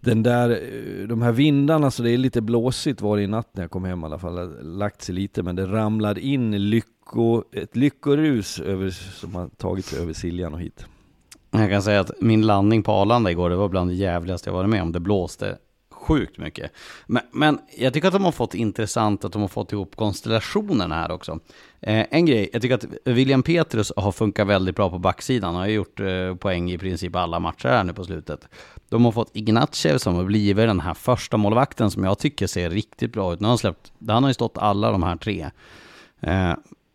[0.00, 3.48] den där, eh, de här vindarna, så det är lite blåsigt var det i natt
[3.52, 6.68] när jag kom hem i alla fall, lagt sig lite, men det ramlar in
[7.04, 10.86] lycko, ett lyckorus över, som har tagit sig över Siljan och hit.
[11.50, 14.54] Jag kan säga att min landning på Arlanda igår, det var bland det jävligaste jag
[14.54, 14.92] varit med om.
[14.92, 15.58] Det blåste
[15.90, 16.72] sjukt mycket.
[17.06, 20.94] Men, men, jag tycker att de har fått intressant att de har fått ihop konstellationerna
[20.94, 21.38] här också.
[21.80, 25.54] Eh, en grej, jag tycker att William Petrus har funkat väldigt bra på backsidan.
[25.54, 28.48] Han har gjort eh, poäng i princip alla matcher här nu på slutet.
[28.88, 32.70] De har fått Ignatjev som har blivit den här första målvakten som jag tycker ser
[32.70, 33.40] riktigt bra ut.
[33.40, 35.50] Nu har han släppt, han har ju stått alla de här tre.
[36.20, 36.54] Eh,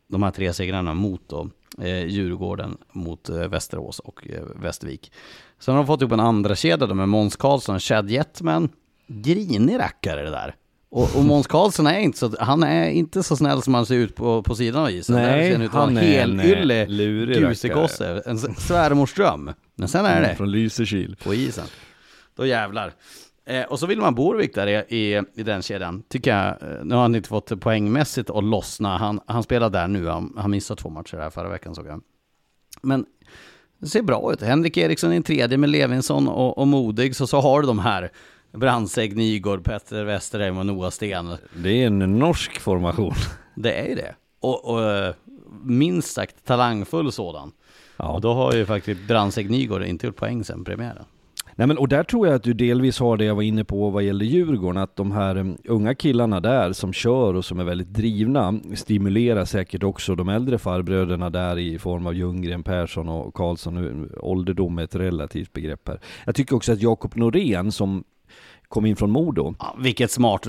[0.09, 1.49] de här tre segrarna mot då,
[1.81, 5.11] eh, Djurgården, mot eh, Västerås och eh, Västervik.
[5.59, 8.69] Sen har de fått ihop en andra kedja med Måns Karlsson, Chad Jetman.
[9.07, 10.55] Grinig rackare det där.
[10.91, 13.95] Och, och Måns Karlsson är inte så, han är inte så snäll som han ser
[13.95, 15.15] ut på, på sidan av isen.
[15.15, 16.85] Nej, han, han är en helylle
[17.25, 18.21] gusekosse.
[18.25, 19.51] En svärmorsdröm.
[19.75, 20.35] Men sen är det.
[20.35, 21.15] Från Lysekil.
[21.23, 21.65] På isen.
[22.35, 22.93] Då jävlar.
[23.49, 26.47] Eh, och så vill man Borvik där i, i, i, den kedjan, tycker jag.
[26.47, 28.97] Eh, nu har han inte fått poängmässigt att lossna.
[28.97, 32.01] Han, han spelar där nu, han, han missade två matcher här förra veckan såg jag.
[32.81, 33.05] Men
[33.79, 34.41] det ser bra ut.
[34.41, 37.15] Henrik Eriksson i en tredje med Levinsson och, och Modig.
[37.15, 38.11] Så, så har du de här
[38.51, 41.35] Brandsägg, Nygård, Petter Westerheim och Noah Sten.
[41.53, 43.13] Det är en norsk formation.
[43.55, 44.15] Det är ju det.
[44.39, 45.15] Och, och
[45.63, 47.51] minst sagt talangfull sådan.
[47.97, 48.07] Ja.
[48.07, 51.05] Och då har ju faktiskt Brandsägg Nygård inte gjort poäng sen premiären.
[51.59, 53.89] Nej men och där tror jag att du delvis har det jag var inne på
[53.89, 57.63] vad gäller Djurgården, att de här um, unga killarna där som kör och som är
[57.63, 63.33] väldigt drivna stimulerar säkert också de äldre farbröderna där i form av Ljunggren, Persson och
[63.33, 64.09] Karlsson.
[64.19, 65.99] Ålderdom är ett relativt begrepp här.
[66.25, 68.03] Jag tycker också att Jakob Norén som
[68.67, 69.55] kom in från Modo.
[69.59, 70.47] Ja, vilket smart,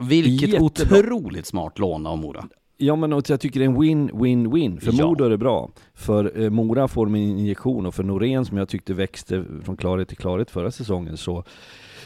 [0.00, 1.04] vilket Jättebra.
[1.06, 2.44] otroligt smart lån av Mora.
[2.82, 4.80] Ja men och jag tycker det är en win-win-win.
[4.80, 5.06] För Ja.
[5.06, 5.70] Modo är det bra.
[5.94, 10.08] För eh, Mora får en injektion och för Norén som jag tyckte växte från klarhet
[10.08, 11.44] till klarhet förra säsongen så,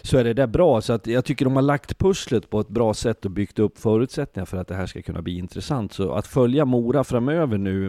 [0.03, 0.81] så är det där bra.
[0.81, 3.79] Så att jag tycker de har lagt pusslet på ett bra sätt och byggt upp
[3.79, 5.93] förutsättningar för att det här ska kunna bli intressant.
[5.93, 7.87] Så att följa Mora framöver nu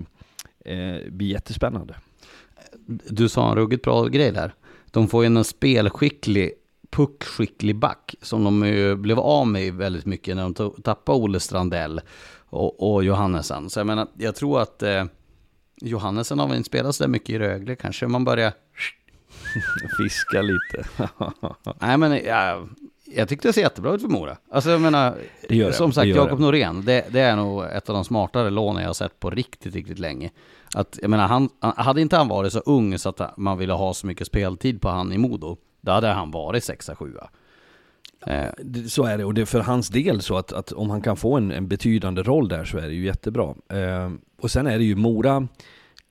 [0.65, 1.95] eh, blir jättespännande.
[3.09, 4.53] Du sa en ruggigt bra grej där.
[4.91, 6.51] De får ju en spelskicklig,
[6.89, 12.01] puckskicklig back som de ju blev av med väldigt mycket när de tappade Olle Strandell
[12.49, 13.69] och, och Johannesen.
[13.69, 15.05] Så jag menar, jag tror att eh,
[15.81, 17.75] Johannesen har väl inte spelat så där mycket i Rögle.
[17.75, 18.51] Kanske man börjar...
[19.97, 20.89] Fiska lite.
[21.79, 22.69] Nej men jag,
[23.05, 24.37] jag tyckte det ser jättebra ut för Mora.
[24.51, 25.15] Alltså jag menar,
[25.49, 26.45] Det som det sagt Jakob det.
[26.45, 29.75] Norén, det, det är nog ett av de smartare lånen jag har sett på riktigt,
[29.75, 30.29] riktigt länge.
[30.75, 33.93] Att, jag menar, han- hade inte han varit så ung så att man ville ha
[33.93, 37.29] så mycket speltid på han i Modo, då hade han varit sexa, sjua.
[38.27, 38.49] Eh,
[38.87, 41.17] Så är det, och det är för hans del så att, att om han kan
[41.17, 43.55] få en, en betydande roll där så är det ju jättebra.
[43.69, 44.11] Eh,
[44.41, 45.47] och sen är det ju, Mora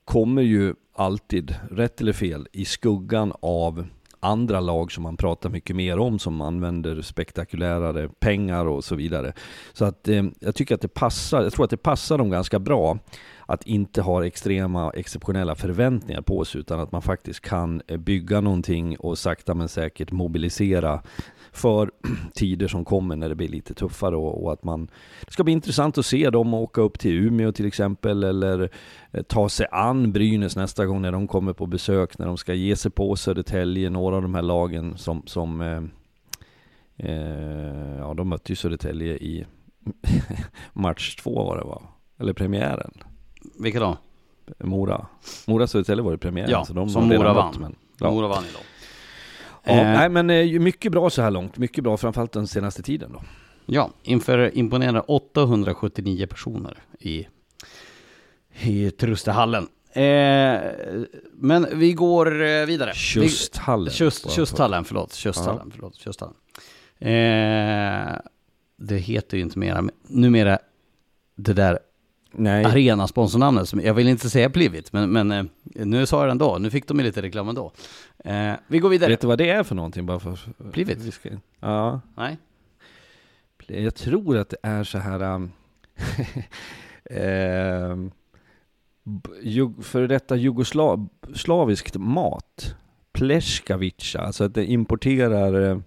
[0.04, 3.86] kommer ju alltid, rätt eller fel, i skuggan av
[4.20, 9.32] andra lag som man pratar mycket mer om, som använder spektakulärare pengar och så vidare.
[9.72, 12.58] Så att eh, jag tycker att det passar, jag tror att det passar dem ganska
[12.58, 12.98] bra
[13.46, 18.40] att inte ha extrema, exceptionella förväntningar på sig, utan att man faktiskt kan eh, bygga
[18.40, 21.02] någonting och sakta men säkert mobilisera
[21.52, 21.90] för
[22.34, 24.90] tider som kommer när det blir lite tuffare och, och att man...
[25.26, 28.70] Det ska bli intressant att se dem åka upp till Umeå till exempel eller
[29.10, 32.54] eh, ta sig an Brynäs nästa gång när de kommer på besök, när de ska
[32.54, 35.22] ge sig på Södertälje, några av de här lagen som...
[35.26, 35.82] som eh,
[36.96, 39.46] eh, ja, de mötte ju Södertälje i
[40.72, 41.82] match två var det va?
[42.18, 42.92] Eller premiären
[43.58, 43.96] vilka då?
[44.58, 45.06] Mora.
[45.46, 46.50] Mora-Södertälje var det premiären.
[46.50, 47.54] Ja, så de som Mora vann.
[47.60, 48.10] Men, ja.
[48.10, 48.62] Mora vann idag.
[49.64, 51.58] Ja, Eh, nej men eh, ju mycket bra så här långt.
[51.58, 53.22] Mycket bra framförallt den senaste tiden då.
[53.66, 57.26] Ja, inför imponerande 879 personer i,
[58.60, 59.68] i Trustehallen.
[59.92, 60.60] Eh,
[61.32, 62.92] men vi går eh, vidare.
[62.94, 63.92] Tjusthallen.
[63.92, 65.12] Tjust, Tjusthallen, förlåt.
[65.14, 65.94] Tjusthallen, förlåt.
[65.94, 66.34] Tjusthallen.
[66.98, 68.16] Eh,
[68.76, 70.58] det heter ju inte mera, numera
[71.36, 71.78] det där
[72.38, 72.64] Nej.
[72.64, 73.72] arenasponsornamnet.
[73.84, 76.58] Jag vill inte säga Plivit, men, men eh, nu sa jag det ändå.
[76.58, 77.72] Nu fick de lite reklam ändå.
[78.24, 79.10] Eh, vi går vidare.
[79.10, 80.06] Vet du vad det är för någonting?
[80.06, 80.98] Bara för, Blivit?
[80.98, 81.28] vi ska-
[81.60, 82.00] Ja.
[82.16, 82.38] Nej?
[83.66, 85.22] Jag tror att det är så här...
[85.22, 85.52] Um,
[89.04, 92.74] b- jug, för detta jugoslaviskt mat.
[93.12, 95.78] Pleskavica, alltså att det importerar eh,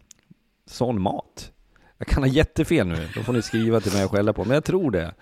[0.66, 1.52] sån mat.
[1.98, 4.54] Jag kan ha jättefel nu, då får ni skriva till mig och skälla på men
[4.54, 5.14] jag tror det.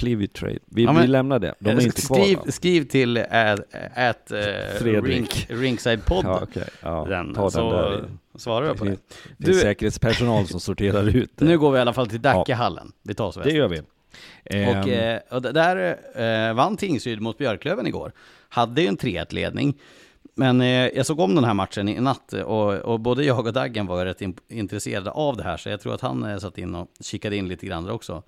[0.00, 0.58] Plivit Trade.
[0.66, 1.54] Vi, Ja, men- vi lämnar det.
[1.58, 2.44] De är inte kvar skriv, va?
[2.48, 3.60] skriv till at,
[3.94, 4.38] at uh,
[4.78, 5.04] Fredrik.
[5.04, 6.26] rink, Ringside-podden.
[6.30, 6.64] Ja, okej.
[6.82, 8.04] Ja, den, ta den så där.
[8.34, 8.90] svarar jag på det.
[8.90, 8.96] Det
[9.36, 11.44] Du- säkerhetspersonal som sorterar ut det.
[11.44, 12.92] Nu går vi i alla fall till Dackehallen.
[13.02, 13.56] Vi tar oss det väster.
[13.56, 13.80] gör vi.
[13.80, 13.84] Och,
[14.54, 15.96] Ehm, eh, och där
[16.48, 18.12] eh, vann Tingsryd mot Björklöven igår.
[18.48, 19.74] Hade ju en 3-1-ledning.
[20.34, 23.52] Men eh, jag såg om den här matchen i natt och, och både jag och
[23.52, 25.56] Daggen var rätt in, intresserade av det här.
[25.56, 28.22] Så jag tror att han eh, satt in och kikade in lite grann också.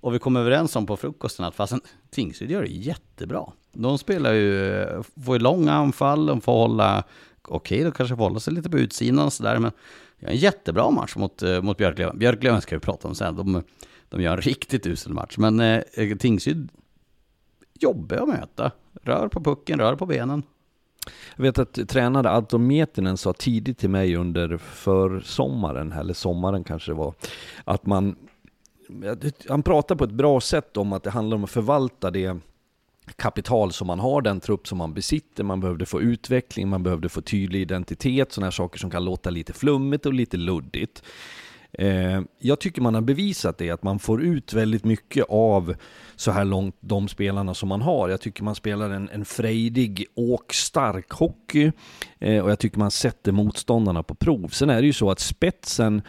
[0.00, 1.80] Och vi kom överens om på frukosten att fastän
[2.10, 3.52] Tingsryd gör det jättebra.
[3.72, 4.86] De spelar ju,
[5.24, 7.04] får ju långa anfall, de får hålla,
[7.42, 9.58] okej de kanske får hålla sig lite på utsidan och sådär.
[9.58, 9.72] Men
[10.20, 12.18] det är en jättebra match mot, eh, mot Björklöven.
[12.18, 13.36] Björklöven ska vi prata om sen.
[13.36, 13.62] De,
[14.08, 15.38] de gör en riktigt usel match.
[15.38, 16.68] Men eh, eh, Tingsryd
[17.80, 18.70] jobbiga att möta.
[19.02, 20.42] Rör på pucken, rör på benen.
[21.36, 26.90] Jag vet att tränare Anton Mietinen sa tidigt till mig under försommaren, eller sommaren kanske
[26.90, 27.14] det var,
[27.64, 28.16] att man,
[29.48, 32.38] han pratar på ett bra sätt om att det handlar om att förvalta det
[33.16, 37.08] kapital som man har, den trupp som man besitter, man behövde få utveckling, man behövde
[37.08, 41.02] få tydlig identitet, sådana här saker som kan låta lite flummigt och lite luddigt.
[41.72, 45.74] Eh, jag tycker man har bevisat det, att man får ut väldigt mycket av
[46.16, 48.08] så här långt de spelarna som man har.
[48.08, 51.72] Jag tycker man spelar en, en frejdig och stark hockey
[52.18, 54.48] eh, och jag tycker man sätter motståndarna på prov.
[54.48, 56.02] Sen är det ju så att spetsen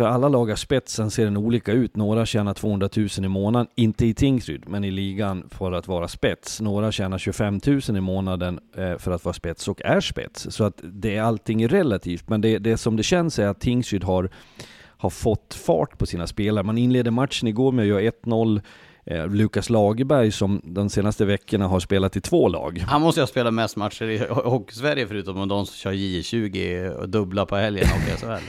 [0.00, 1.96] för alla lag spetsen ser den olika ut.
[1.96, 6.08] Några tjänar 200 000 i månaden, inte i Tingsryd, men i ligan för att vara
[6.08, 6.60] spets.
[6.60, 10.46] Några tjänar 25 000 i månaden eh, för att vara spets och är spets.
[10.50, 12.28] Så att det är allting relativt.
[12.28, 14.30] Men det, det som det känns är att Tingsryd har,
[14.96, 16.64] har fått fart på sina spelare.
[16.64, 18.62] Man inledde matchen igår med att göra 1-0.
[19.04, 22.84] Eh, Lukas Lagerberg som de senaste veckorna har spelat i två lag.
[22.86, 27.08] Han måste ju ha spelat mest matcher i Hockeysverige förutom de som kör J20 och
[27.08, 28.44] dubbla på helgen och SHL.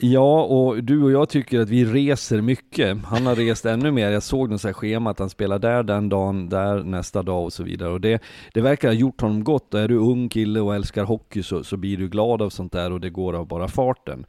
[0.00, 3.04] Ja, och du och jag tycker att vi reser mycket.
[3.04, 4.10] Han har rest ännu mer.
[4.10, 7.44] Jag såg något så här schema att han spelar där den dagen, där nästa dag
[7.44, 7.90] och så vidare.
[7.90, 8.22] Och det,
[8.54, 9.74] det verkar ha gjort honom gott.
[9.74, 12.72] Och är du ung kille och älskar hockey så, så blir du glad av sånt
[12.72, 14.26] där och det går av bara farten.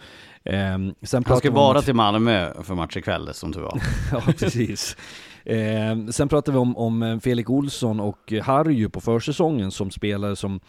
[1.01, 3.81] Sen han ska bara till Malmö för match ikväll som du var.
[4.11, 4.97] ja, precis.
[5.45, 10.59] Eh, sen pratar vi om, om Felix Olsson och Harry på försäsongen som spelare som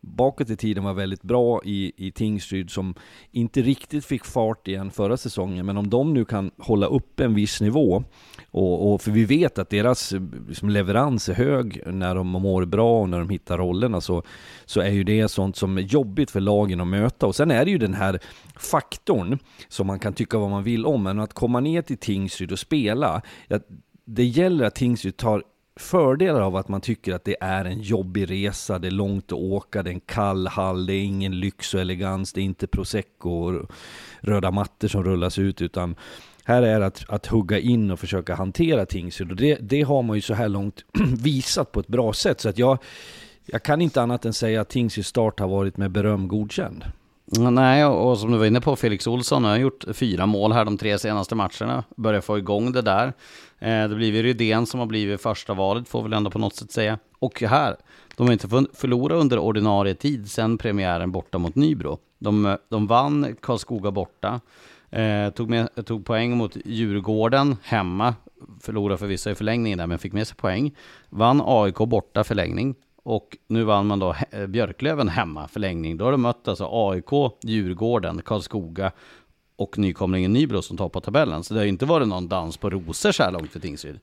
[0.00, 2.94] bakåt i tiden var väldigt bra i, i Tingsryd som
[3.30, 5.66] inte riktigt fick fart igen förra säsongen.
[5.66, 8.04] Men om de nu kan hålla upp en viss nivå,
[8.50, 12.64] och, och för vi vet att deras eh, liksom, leverans är hög när de mår
[12.64, 14.22] bra och när de hittar rollerna, så,
[14.64, 17.26] så är ju det sånt som är jobbigt för lagen att möta.
[17.26, 18.18] Och sen är det ju den här
[18.56, 19.38] faktorn
[19.68, 22.58] som man kan tycka vad man vill om, men att komma ner till Tingsryd och
[22.58, 23.22] spela,
[24.04, 25.42] det gäller att Tingsryd tar
[25.78, 29.38] fördelar av att man tycker att det är en jobbig resa, det är långt att
[29.38, 32.66] åka, det är en kall hall, det är ingen lyx och elegans, det är inte
[32.66, 33.70] prosecco och
[34.20, 35.96] röda mattor som rullas ut, utan
[36.44, 39.30] här är det att, att hugga in och försöka hantera Tingsryd.
[39.30, 40.84] Och det, det har man ju så här långt
[41.22, 42.40] visat på ett bra sätt.
[42.40, 42.78] Så att jag,
[43.46, 46.84] jag kan inte annat än säga att Tingsryds start har varit med beröm godkänd.
[47.30, 50.78] Nej, och som du var inne på, Felix Olsson har gjort fyra mål här de
[50.78, 51.84] tre senaste matcherna.
[51.96, 53.12] Börjar få igång det där.
[53.58, 56.54] Eh, det blir ju Rydén som har blivit första valet, får väl ändå på något
[56.54, 56.98] sätt säga.
[57.18, 57.76] Och här,
[58.16, 61.98] de har inte förlorat under ordinarie tid sedan premiären borta mot Nybro.
[62.18, 64.40] De, de vann Karlskoga borta,
[64.90, 68.14] eh, tog, med, tog poäng mot Djurgården hemma,
[68.60, 70.74] förlorade förvisso i förlängningen där, men fick med sig poäng.
[71.08, 75.96] Vann AIK borta förlängning, och nu vann man då eh, Björklöven hemma förlängning.
[75.96, 78.92] Då har de mött alltså AIK, Djurgården, Karlskoga
[79.56, 81.44] och nykomlingen Nybro som toppar tabellen.
[81.44, 83.98] Så det har inte varit någon dans på rosor så här långt för Tingsryd.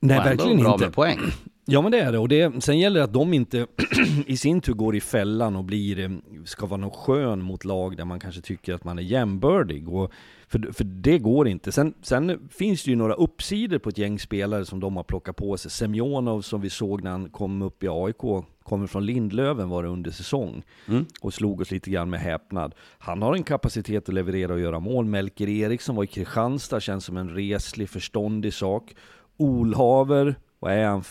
[0.00, 0.84] Nej, verkligen bra inte.
[0.84, 1.18] Med poäng.
[1.64, 3.66] Ja men det är det, och det, sen gäller det att de inte
[4.26, 6.10] i sin tur går i fällan och blir, eh,
[6.44, 9.88] ska vara någon skön mot lag där man kanske tycker att man är jämbördig.
[9.88, 10.12] Och,
[10.50, 11.72] för, för det går inte.
[11.72, 15.36] Sen, sen finns det ju några uppsidor på ett gäng spelare som de har plockat
[15.36, 15.70] på sig.
[15.70, 19.88] Semjonov som vi såg när han kom upp i AIK, kommer från Lindlöven var det
[19.88, 20.62] under säsong.
[20.88, 21.06] Mm.
[21.20, 22.74] Och slog oss lite grann med häpnad.
[22.98, 25.04] Han har en kapacitet att leverera och göra mål.
[25.04, 28.94] Melker Eriksson var i Kristianstad, känns som en reslig, förståndig sak.
[29.36, 31.02] Olhaver, vad är han,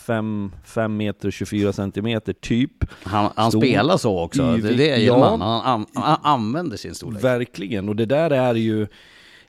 [0.64, 2.84] 5 meter 24 centimeter typ.
[3.02, 6.94] Han, han spelar så också, det är det jag ja, han, han, han använder sin
[6.94, 7.24] storlek.
[7.24, 8.86] Verkligen, och det där är ju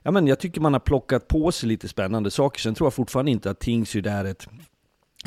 [0.02, 2.60] Ja men jag tycker man har plockat på sig lite spännande saker.
[2.60, 4.48] Sen tror jag fortfarande inte att Tingsryd är ett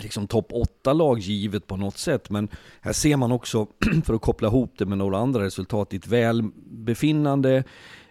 [0.01, 2.29] liksom topp 8-lag givet på något sätt.
[2.29, 2.49] Men
[2.81, 3.67] här ser man också,
[4.05, 7.63] för att koppla ihop det med några andra resultat, ditt välbefinnande,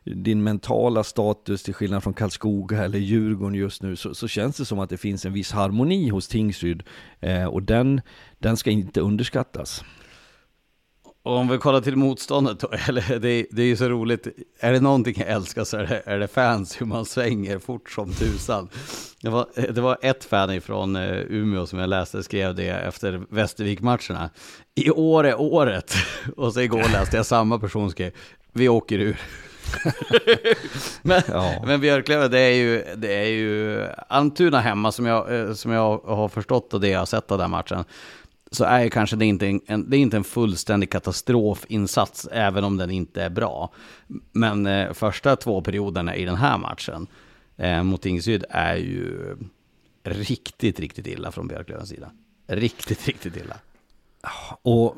[0.05, 4.65] din mentala status till skillnad från Karlskoga eller Djurgården just nu så, så, känns det
[4.65, 6.83] som att det finns en viss harmoni hos Tingsryd
[7.21, 8.01] eh, och den,
[8.39, 9.85] den ska inte underskattas.
[11.25, 14.27] Och om vi kollar till motståndet då, eller det, det är ju så roligt,
[14.61, 17.91] är det någonting jag älskar så är det, är det fans, hur man svänger fort
[17.91, 18.69] som tusan.
[19.21, 23.23] Det var, det var ett fan från eh, Umeå som jag läste, skrev det efter
[23.29, 24.31] Västervik-matcherna.
[24.75, 25.95] I år är året,
[26.37, 28.13] och så igår läste jag samma person skrev,
[28.53, 29.21] vi åker ur.
[31.03, 31.63] men, ja.
[31.67, 35.99] men Björklöven, det är ju, det är ju Almtuna hemma som jag, eh, som jag
[35.99, 37.85] har förstått och det jag har sett av den matchen
[38.55, 42.91] så är kanske det inte en, det är inte en fullständig katastrofinsats, även om den
[42.91, 43.73] inte är bra.
[44.33, 47.07] Men eh, första två perioderna i den här matchen
[47.57, 49.37] eh, mot Tingsryd är ju
[50.05, 52.11] riktigt, riktigt illa från Björklövens sida.
[52.47, 53.57] Riktigt, riktigt illa.
[54.63, 54.97] Och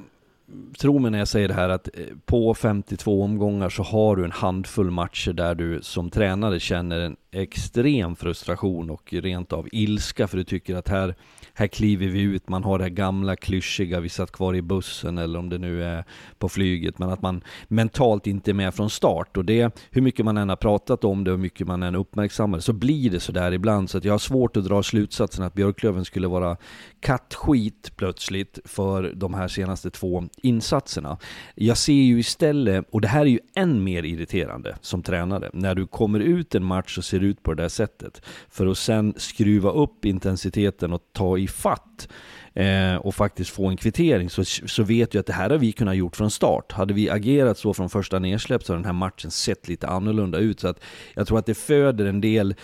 [0.78, 4.24] tro mig när jag säger det här att eh, på 52 omgångar så har du
[4.24, 10.28] en handfull matcher där du som tränare känner en extrem frustration och rent av ilska
[10.28, 11.14] för du tycker att här
[11.58, 15.18] här kliver vi ut, man har det här gamla klyschiga, vi satt kvar i bussen
[15.18, 16.04] eller om det nu är
[16.38, 19.36] på flyget, men att man mentalt inte är med från start.
[19.36, 21.94] Och det, hur mycket man än har pratat om det och hur mycket man än
[21.94, 23.90] uppmärksammar så blir det sådär ibland.
[23.90, 26.56] Så att jag har svårt att dra slutsatsen att Björklöven skulle vara
[27.00, 31.18] kattskit plötsligt för de här senaste två insatserna.
[31.54, 35.74] Jag ser ju istället, och det här är ju än mer irriterande som tränare, när
[35.74, 39.14] du kommer ut en match och ser ut på det där sättet, för att sen
[39.16, 42.08] skruva upp intensiteten och ta i fatt
[42.54, 45.72] eh, och faktiskt få en kvittering så, så vet jag att det här har vi
[45.72, 46.72] kunnat gjort från start.
[46.72, 50.38] Hade vi agerat så från första nedsläpp så hade den här matchen sett lite annorlunda
[50.38, 50.60] ut.
[50.60, 50.80] Så att
[51.14, 52.54] jag tror att det föder en del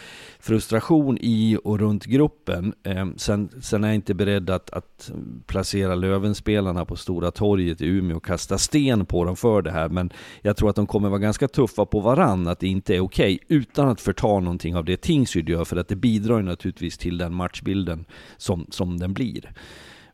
[0.43, 2.74] frustration i och runt gruppen.
[2.82, 5.11] Eh, sen, sen är jag inte beredd att, att
[5.47, 9.88] placera Lövenspelarna på Stora torget i Umeå och kasta sten på dem för det här.
[9.88, 10.12] Men
[10.43, 13.38] jag tror att de kommer vara ganska tuffa på varann, att det inte är okej,
[13.45, 16.99] okay, utan att förta någonting av det Tingsryd gör, för att det bidrar ju naturligtvis
[16.99, 18.05] till den matchbilden
[18.36, 19.53] som, som den blir.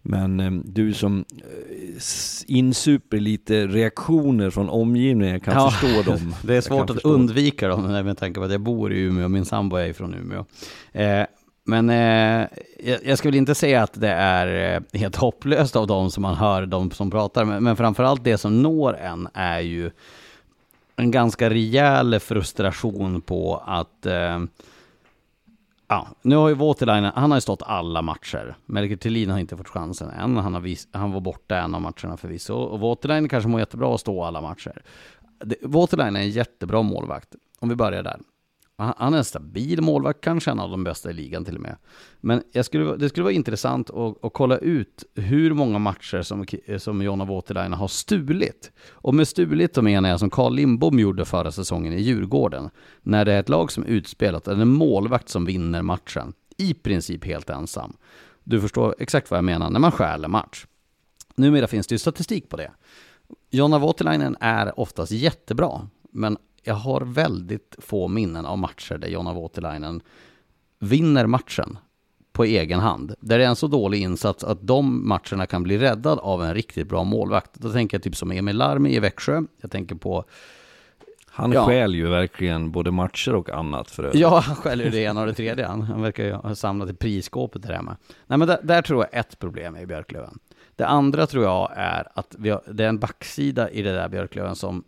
[0.03, 2.03] Men eh, du som eh,
[2.47, 6.35] insuper lite reaktioner från omgivningen, kan Ja, förstå dem.
[6.43, 9.31] Det är svårt att undvika dem med tanke på att jag bor i Umeå och
[9.31, 10.45] min sambo är från Umeå.
[10.93, 11.27] Eh,
[11.65, 12.47] men eh,
[12.79, 16.35] jag, jag skulle inte säga att det är eh, helt hopplöst av dem som man
[16.35, 19.91] hör, de som pratar, men, men framförallt det som når en är ju
[20.97, 24.39] en ganska rejäl frustration på att eh,
[25.89, 28.57] Ja, nu har ju Voutilainen, han har ju stått alla matcher.
[28.67, 30.37] Melker Thelin har inte fått chansen än.
[30.37, 32.55] Han, har vis, han var borta en av matcherna förvisso.
[32.55, 34.83] Och Voutilainen kanske mår jättebra att stå alla matcher.
[35.63, 37.35] Voutilainen är en jättebra målvakt.
[37.59, 38.21] Om vi börjar där.
[38.79, 41.63] Han han är en stabil målvakt, kanske en av de bästa i ligan till och
[41.63, 41.77] med.
[42.21, 46.47] Men jag skulle, det skulle vara intressant att, att kolla ut hur många matcher som,
[46.79, 48.73] som Jonna Voutilainen har stulit.
[48.91, 52.71] Och med stulit då menar jag som Carl Lindbom gjorde förra säsongen i Djurgården.
[53.03, 56.33] När det är ett lag som är utspelat, eller en målvakt som vinner matchen.
[56.57, 57.97] I princip helt ensam.
[58.45, 60.67] Du förstår exakt vad jag menar när man stjäl en match.
[61.35, 62.71] Numera finns det ju statistik på det.
[63.51, 66.37] Jonna Voutilainen är oftast jättebra, men
[66.69, 70.01] jag har väldigt få minnen av matcher där Jonna Voutilainen
[70.79, 71.79] vinner matchen
[72.33, 73.15] på egen hand.
[73.21, 76.55] Där det är en så dålig insats att de matcherna kan bli räddad av en
[76.55, 77.51] riktigt bra målvakt.
[77.55, 79.43] Då tänker jag typ som Emil Larmi i Växjö.
[79.61, 80.25] Jag tänker på,
[81.31, 81.67] Han Ja.
[81.67, 84.21] stjäl ju verkligen både matcher och annat för övrigt.
[84.21, 85.67] ja han skäller ju det ena och det tredje.
[85.67, 87.97] Han, verkar ju ha samlat i prisskåpet där hemma.
[88.27, 90.39] Nej men där, där tror jag ett problem är i Björklöven.
[90.77, 94.57] Det andra tror jag är att har, det är en backsida i det där Björklöven
[94.57, 94.85] som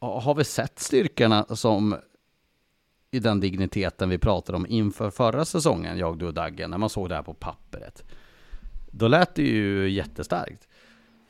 [0.00, 1.96] har vi sett styrkorna som
[3.10, 6.90] i den digniteten vi pratade om inför förra säsongen, jag, du och Daggen, när man
[6.90, 8.04] såg det här på pappret.
[8.90, 10.68] Då lät det ju jättestarkt.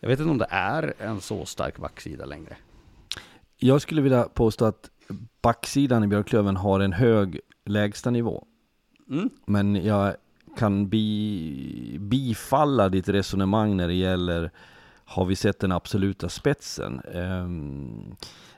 [0.01, 2.57] Jag vet inte om det är en så stark backsida längre.
[3.57, 4.91] Jag skulle vilja påstå att
[5.43, 8.47] backsidan i Björklöven har en hög lägstanivå.
[9.11, 9.31] Mm.
[9.47, 10.15] Men jag
[10.59, 14.51] kan bi, bifalla ditt resonemang när det gäller
[15.05, 17.01] har vi sett den absoluta spetsen?
[17.01, 18.17] Ehm,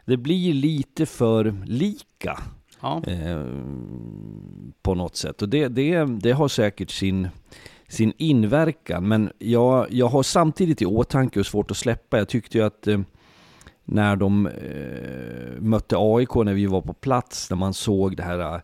[0.09, 2.39] det blir lite för lika
[2.81, 3.03] Ja.
[3.07, 5.43] ehm, på något sätt.
[5.43, 7.29] Och det, det, det har säkert sin,
[7.89, 9.09] sin inverkan.
[9.09, 12.19] Men jag, jag har samtidigt i åtanke och svårt att släppa.
[12.19, 13.01] Jag tyckte ju att eh,
[13.85, 18.55] när de eh, mötte AIK när vi var på plats, när man såg det här
[18.55, 18.61] eh,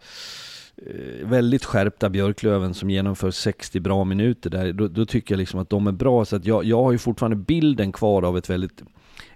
[1.26, 5.70] väldigt skärpta Björklöven som genomför 60 bra minuter där, då, då tycker jag liksom att
[5.70, 6.24] de är bra.
[6.24, 8.82] Så att jag, jag har ju fortfarande bilden kvar av ett väldigt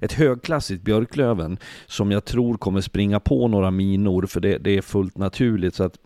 [0.01, 4.83] ett högklassigt Björklöven som jag tror kommer springa på några minor, för det, det är
[4.83, 5.75] fullt naturligt.
[5.75, 5.99] Så att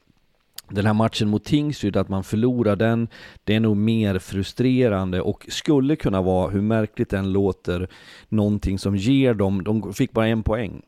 [0.68, 3.08] den här matchen mot Tingsryd, att man förlorar den,
[3.44, 7.88] det är nog mer frustrerande och skulle kunna vara, hur märkligt den låter,
[8.28, 10.82] någonting som ger dem, de fick bara en poäng,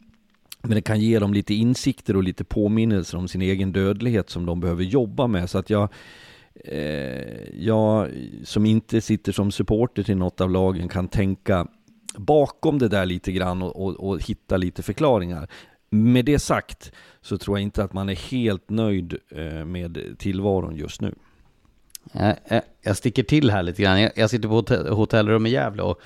[0.62, 4.46] men det kan ge dem lite insikter och lite påminnelser om sin egen dödlighet som
[4.46, 5.50] de behöver jobba med.
[5.50, 5.88] Så att jag,
[6.54, 8.10] eh, jag
[8.44, 11.66] som inte sitter som supporter till något av lagen kan tänka
[12.16, 15.48] bakom det där lite grann och, och, och hitta lite förklaringar.
[15.90, 20.76] Med det sagt så tror jag inte att man är helt nöjd eh, med tillvaron
[20.76, 21.14] just nu.
[22.82, 24.00] Jag, sticker till här lite grann.
[24.00, 26.00] Jag, jag sitter på hotell, hotellrum i Gävle och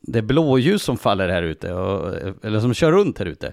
[0.00, 3.52] det är blåljus som faller här ute, och, eller som kör runt här ute.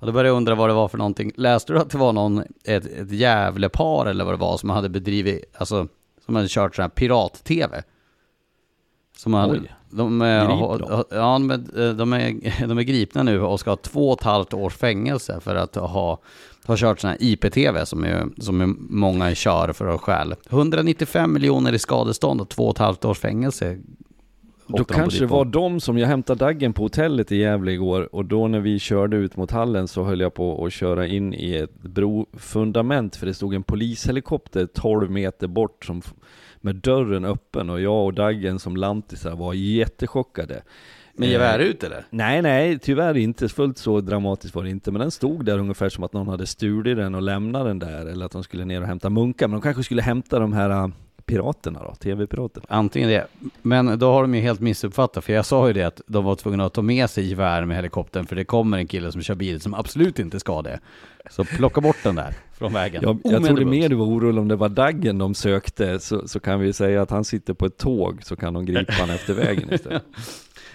[0.00, 1.32] Och då började jag undra vad det var för någonting.
[1.36, 4.88] Läste du att det var någon, ett, ett Gävlepar eller vad det var som hade
[4.88, 5.88] bedrivit, alltså
[6.24, 7.82] som hade kört sån här pirat-tv?
[9.20, 9.72] Som Oj.
[9.90, 13.76] de, är- har- ja, men, eh, de, är, de är gripna nu och ska ha
[13.76, 16.20] två och ett halvt års fängelse för att ha,
[16.66, 20.34] ha kört sån här IPTV som, är, som är många kör för att stjäl.
[20.50, 23.78] 195 miljoner i skadestånd och två och ett halvt års fängelse.
[24.66, 28.14] Då de kanske det var de som jag hämtade Daggen på hotellet i Gävle igår
[28.14, 31.34] och då när vi körde ut mot hallen så höll jag på att köra in
[31.34, 36.02] i ett brofundament för det stod en polishelikopter 12 meter bort som,
[36.60, 40.62] med dörren öppen och jag och Daggen som lantisar var jättechockade.
[41.14, 42.04] Med gevär ut eller?
[42.10, 43.48] Nej, nej, tyvärr inte.
[43.48, 44.90] Fullt så dramatiskt var det inte.
[44.90, 48.06] Men den stod där ungefär som att någon hade stulit den och lämnat den där.
[48.06, 49.48] Eller att de skulle ner och hämta munkar.
[49.48, 50.88] Men de kanske skulle hämta de här äh,
[51.30, 52.66] piraterna då, tv-piraterna.
[52.68, 53.26] Antingen det.
[53.62, 56.34] Men då har de ju helt missuppfattat, för jag sa ju det att de var
[56.34, 59.34] tvungna att ta med sig gevär med helikoptern, för det kommer en kille som kör
[59.34, 60.80] bil som absolut inte ska det.
[61.30, 63.02] Så plocka bort den där från vägen.
[63.02, 66.40] Jag, jag trodde mer du var orolig om det var Daggen de sökte, så, så
[66.40, 69.34] kan vi säga att han sitter på ett tåg, så kan de gripa han efter
[69.34, 70.04] vägen istället.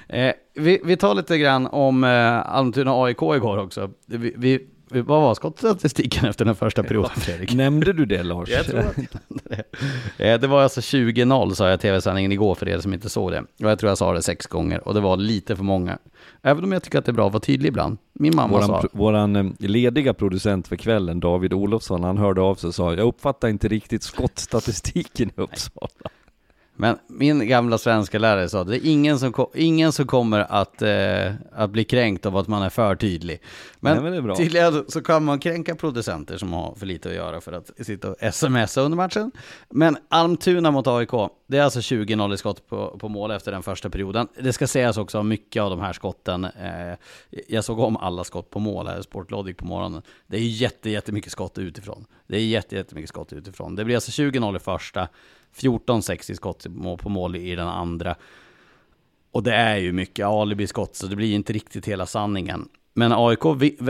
[0.07, 3.91] Eh, vi, vi tar lite grann om eh, Almtuna AIK igår också.
[4.05, 4.67] Vi, vi,
[5.01, 7.53] vad var skottstatistiken efter den första perioden, Fredrik?
[7.53, 8.49] Nämnde du det Lars?
[8.49, 9.63] Jag tror att det.
[10.25, 13.31] Eh, Det var alltså 20-0 sa jag i tv-sändningen igår för er som inte såg
[13.31, 13.39] det.
[13.39, 15.97] Och jag tror jag sa det sex gånger och det var lite för många.
[16.41, 17.97] Även om jag tycker att det är bra att vara tydlig ibland.
[18.13, 18.81] Min mamma Våran, sa...
[18.81, 22.89] pro- våran eh, lediga producent för kvällen, David Olofsson, han hörde av sig och sa
[22.93, 25.87] Jag uppfattar inte riktigt skottstatistiken i Uppsala.
[26.75, 30.81] Men min gamla svenska lärare sa att det är ingen som, ingen som kommer att,
[30.81, 33.41] eh, att bli kränkt av att man är för tydlig.
[33.79, 37.41] Men, Nej, men tydligen så kan man kränka producenter som har för lite att göra
[37.41, 39.31] för att sitta och smsa under matchen.
[39.69, 41.11] Men Almtuna mot AIK,
[41.47, 44.27] det är alltså 20-0 i skott på, på mål efter den första perioden.
[44.39, 46.97] Det ska sägas också att mycket av de här skotten, eh,
[47.47, 50.01] jag såg om alla skott på mål här, Sportlogic på morgonen.
[50.27, 52.05] Det är jätte, jättemycket skott utifrån.
[52.27, 53.75] Det är jätte, jättemycket skott utifrån.
[53.75, 55.07] Det blir alltså 20-0 i första,
[55.55, 56.65] 14-6 i skott
[56.99, 58.15] på mål i den andra.
[59.31, 62.69] Och det är ju mycket alibi-skott, så det blir inte riktigt hela sanningen.
[62.93, 63.45] Men AIK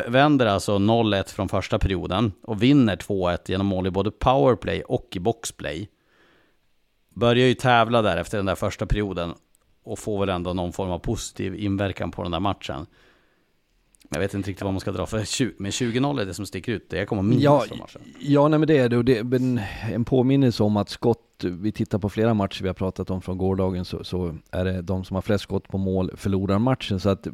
[0.08, 5.08] vänder alltså 0-1 från första perioden och vinner 2-1 genom mål i både powerplay och
[5.12, 5.90] i boxplay.
[7.10, 9.34] Börjar ju tävla där efter den där första perioden
[9.84, 12.86] och får väl ändå någon form av positiv inverkan på den där matchen.
[14.10, 15.18] Jag vet inte riktigt vad man ska dra för
[15.62, 16.90] men 20-0 är det som sticker ut.
[16.90, 18.02] Det kommer minnas Ja, från matchen.
[18.20, 19.60] ja nej men det är det och det en,
[19.92, 23.38] en påminnelse om att skott, vi tittar på flera matcher vi har pratat om från
[23.38, 27.10] gårdagen så, så är det de som har flest skott på mål förlorar matchen så
[27.10, 27.28] att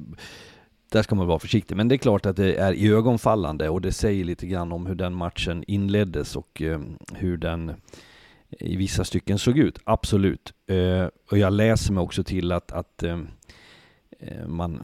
[0.91, 1.75] där ska man vara försiktig.
[1.75, 4.95] Men det är klart att det är iögonfallande och det säger lite grann om hur
[4.95, 6.79] den matchen inleddes och eh,
[7.13, 7.71] hur den
[8.59, 9.79] i vissa stycken såg ut.
[9.83, 10.53] Absolut.
[10.67, 13.19] Eh, och jag läser mig också till att, att eh,
[14.21, 14.81] Eh, man,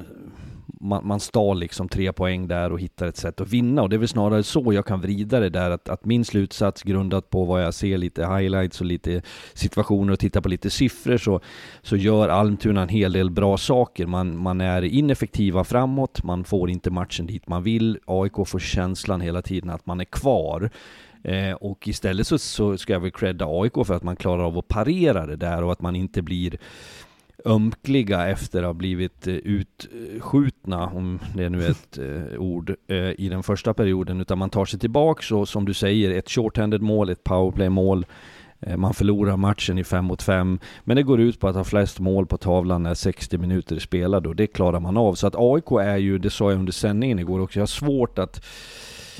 [0.65, 3.81] man, man stal liksom tre poäng där och hittar ett sätt att vinna.
[3.81, 6.83] Och det är väl snarare så jag kan vrida det där, att, att min slutsats
[6.83, 9.21] grundat på vad jag ser lite highlights och lite
[9.53, 11.41] situationer och tittar på lite siffror så,
[11.81, 14.05] så gör Almtuna en hel del bra saker.
[14.05, 17.99] Man, man är ineffektiva framåt, man får inte matchen dit man vill.
[18.05, 20.69] AIK får känslan hela tiden att man är kvar.
[21.23, 24.57] Eh, och istället så, så ska jag väl credda AIK för att man klarar av
[24.57, 26.57] att parera det där och att man inte blir
[27.45, 32.97] ömkliga efter att ha blivit eh, utskjutna, om det nu är ett eh, ord, eh,
[32.97, 34.21] i den första perioden.
[34.21, 38.05] Utan man tar sig tillbaks och som du säger, ett short-handed mål, ett powerplay-mål.
[38.77, 41.99] Man förlorar matchen i 5 mot 5, men det går ut på att ha flest
[41.99, 45.15] mål på tavlan när 60 minuter är spelade och det klarar man av.
[45.15, 48.19] Så att AIK är ju, det sa jag under sändningen igår också, jag har svårt
[48.19, 48.45] att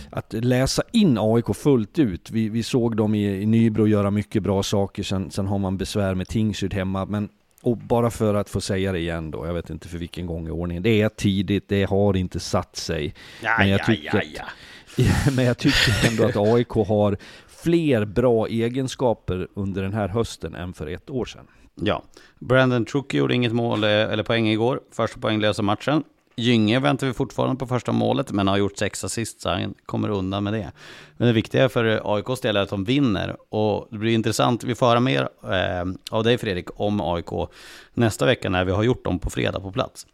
[0.09, 2.31] att läsa in AIK fullt ut.
[2.31, 5.77] Vi, vi såg dem i, i Nybro göra mycket bra saker, sen, sen har man
[5.77, 7.29] besvär med Tingsryd hemma, men
[7.61, 10.47] och bara för att få säga det igen då, jag vet inte för vilken gång
[10.47, 10.83] i ordningen.
[10.83, 13.13] Det är tidigt, det har inte satt sig.
[13.57, 19.81] men, jag tycker Att, men jag tycker ändå att AIK har fler bra egenskaper under
[19.83, 21.47] den här hösten än för ett år sedan.
[21.75, 22.03] Ja,
[22.39, 24.81] Brandon Truck gjorde inget mål eh, eller poäng igår.
[24.91, 26.03] Första poänglösa matchen.
[26.39, 30.09] Gynge väntar vi fortfarande på första målet, men har gjort sex assist, så han kommer
[30.09, 30.71] undan med det.
[31.17, 33.37] Men det viktiga för AIKs del är att de vinner.
[33.49, 37.49] Och det blir intressant, vi får höra mer eh, av dig Fredrik om AIK
[37.93, 40.07] nästa vecka när vi har gjort dem på fredag på plats.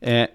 [0.00, 0.26] Eh,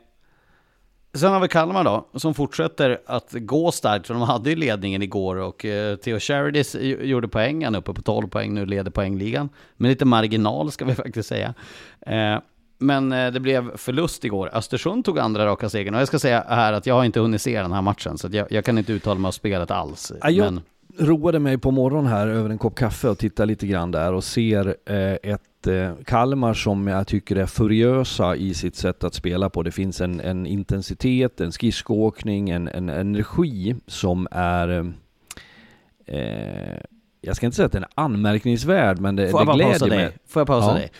[1.13, 5.01] Sen har vi Kalmar då, som fortsätter att gå starkt, för de hade ju ledningen
[5.01, 8.91] igår och eh, Theo Sharidis gjorde poäng, han är uppe på 12 poäng nu, leder
[8.91, 9.49] poängligan.
[9.77, 11.53] Med lite marginal ska vi faktiskt säga.
[12.01, 12.39] Eh,
[12.81, 14.49] men eh, det blev förlust igår.
[14.53, 17.41] Östersund tog andra raka segern och jag ska säga här att jag har inte hunnit
[17.41, 20.11] se den här matchen, så jag, jag kan inte uttala mig om spelet alls.
[20.21, 20.61] Ja, jag Men,
[21.07, 24.23] roade mig på morgonen här över en kopp kaffe och tittade lite grann där och
[24.23, 29.49] ser eh, ett eh, Kalmar som jag tycker är furiösa i sitt sätt att spela
[29.49, 29.63] på.
[29.63, 34.93] Det finns en, en intensitet, en skridskoåkning, en, en energi som är
[36.05, 36.77] eh,
[37.21, 39.97] jag ska inte säga att den är anmärkningsvärd, men det, får det pausa mig.
[39.97, 40.11] dig?
[40.27, 40.73] Får jag pausa Ja.
[40.73, 40.91] dig?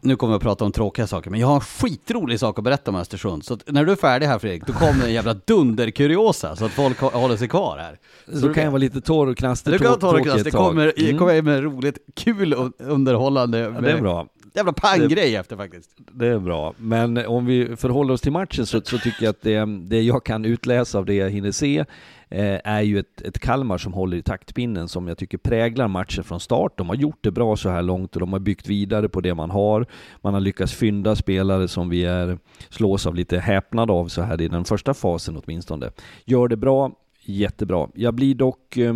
[0.00, 2.64] Nu kommer vi att prata om tråkiga saker, men jag har en skitrolig sak att
[2.64, 3.44] berätta om Östersund.
[3.44, 6.98] Så när du är färdig här Fredrik, då kommer en jävla dunderkuriosa så att folk
[7.00, 7.98] hå- håller sig kvar här.
[8.40, 10.66] Så kan jag vara lite torr och knaster Du kan Klas, ett det tag.
[10.68, 11.18] kommer, Mm.
[11.18, 13.58] kommer med roligt, kul och underhållande.
[13.58, 14.26] Ja, det är bra.
[14.54, 15.90] Jävla panggrej efter faktiskt.
[16.12, 16.74] Det är bra.
[16.76, 20.24] Men om vi förhåller oss till matchen så, så tycker jag att det, det jag
[20.24, 21.84] kan utläsa av det jag hinner se
[22.30, 26.24] Eh, är ju ett, ett Kalmar som håller i taktpinnen som jag tycker präglar matchen
[26.24, 26.78] från start.
[26.78, 29.34] De har gjort det bra så här långt och de har byggt vidare på det
[29.34, 29.86] man har.
[30.20, 34.40] Man har lyckats fynda spelare som vi är, slås av lite häpnad av så här
[34.40, 35.90] i den första fasen åtminstone.
[36.24, 36.92] Gör det bra,
[37.24, 37.88] jättebra.
[37.94, 38.94] Jag blir dock eh,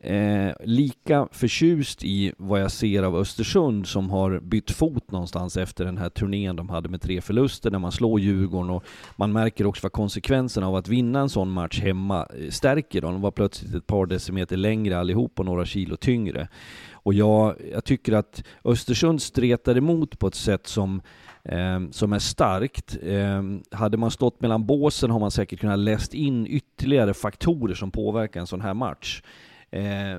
[0.00, 5.84] eh, lika förtjust i vad jag ser av Östersund som har bytt fot någonstans efter
[5.84, 8.84] den här turnén de hade med tre förluster när man slår Djurgården och
[9.16, 13.12] man märker också vad konsekvenserna av att vinna en sån match hemma eh, stärker dem.
[13.12, 16.48] De var plötsligt ett par decimeter längre allihop och några kilo tyngre.
[16.92, 21.02] Och jag, jag tycker att Östersund stretar emot på ett sätt som
[21.44, 22.98] eh, som är starkt.
[23.02, 23.42] Eh,
[23.78, 28.40] hade man stått mellan båsen har man säkert kunnat läst in ytterligare faktorer som påverkar
[28.40, 29.22] en sån här match.
[29.70, 30.18] Eh,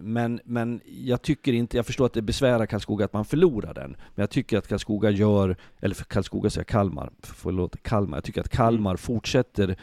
[0.00, 3.90] men, men jag tycker inte, jag förstår att det besvärar Karlskoga att man förlorar den,
[3.90, 8.40] men jag tycker att Karlskoga gör, eller för Karlskoga säger Kalmar, förlåt, Kalmar, jag tycker
[8.40, 9.76] att Kalmar fortsätter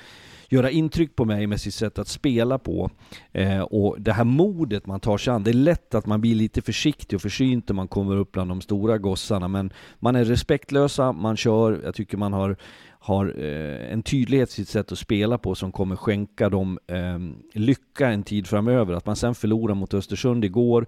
[0.50, 2.90] göra intryck på mig med sitt sätt att spela på.
[3.32, 6.36] Eh, och det här modet man tar sig an, det är lätt att man blir
[6.36, 10.26] lite försiktig och försynt när man kommer upp bland de stora gossarna, men man är
[10.26, 12.58] respektlösa, man kör, jag tycker man har
[13.04, 17.36] har eh, en tydlighet i sitt sätt att spela på som kommer skänka dem ehm,
[17.54, 18.94] lycka en tid framöver.
[18.94, 20.88] Att man sen förlorar mot Östersund igår,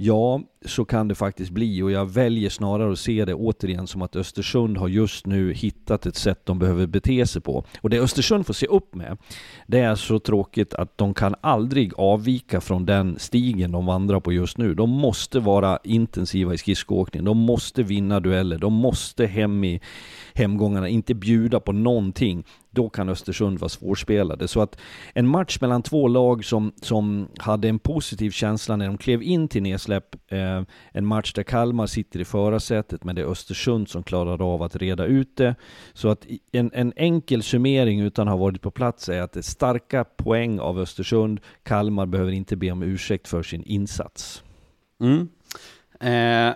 [0.00, 4.02] Ja, så kan det faktiskt bli och jag väljer snarare att se det återigen som
[4.02, 7.64] att Östersund har just nu hittat ett sätt de behöver bete sig på.
[7.80, 9.18] Och det Östersund får se upp med,
[9.66, 14.32] det är så tråkigt att de kan aldrig avvika från den stigen de vandrar på
[14.32, 14.74] just nu.
[14.74, 19.80] De måste vara intensiva i skridskoåkning, de måste vinna dueller, de måste hem i
[20.38, 24.48] hemgångarna, inte bjuda på någonting då kan Östersund vara svårspelade.
[24.48, 24.78] Så att
[25.12, 29.48] en match mellan två lag som, som hade en positiv känsla när de klev in
[29.48, 30.62] till nedsläpp, eh,
[30.92, 34.76] en match där Kalmar sitter i förarsätet, men det är Östersund som klarar av att
[34.76, 35.54] reda ut det.
[35.92, 39.40] Så att en, en enkel summering utan att ha varit på plats är att det
[39.40, 41.40] är starka poäng av Östersund.
[41.62, 44.42] Kalmar behöver inte be om ursäkt för sin insats.
[45.00, 45.28] Mm.
[46.00, 46.54] Eh,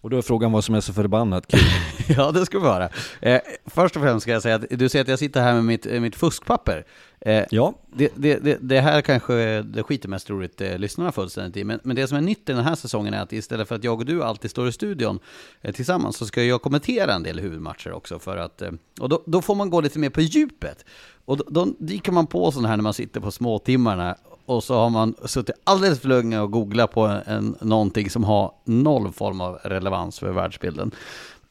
[0.00, 1.60] och då är frågan vad som är så förbannat kul.
[2.16, 2.88] ja, det ska vi vara.
[3.20, 5.64] Eh, först och främst ska jag säga att du ser att jag sitter här med
[5.64, 6.84] mitt, mitt fuskpapper.
[7.20, 7.74] Eh, ja.
[7.94, 11.80] Det, det, det, det, här kanske det skiter mest roligt eh, lyssnarna fullständigt i, men,
[11.82, 13.98] men det som är nytt i den här säsongen är att istället för att jag
[13.98, 15.18] och du alltid står i studion
[15.60, 18.70] eh, tillsammans så ska jag kommentera en del huvudmatcher också för att, eh,
[19.00, 20.84] och då, då, får man gå lite mer på djupet.
[21.24, 24.16] Och då, då dyker man på sådana här när man sitter på småtimmarna
[24.48, 28.52] och så har man suttit alldeles för länge och googlat på en, någonting som har
[28.64, 30.90] noll form av relevans för världsbilden.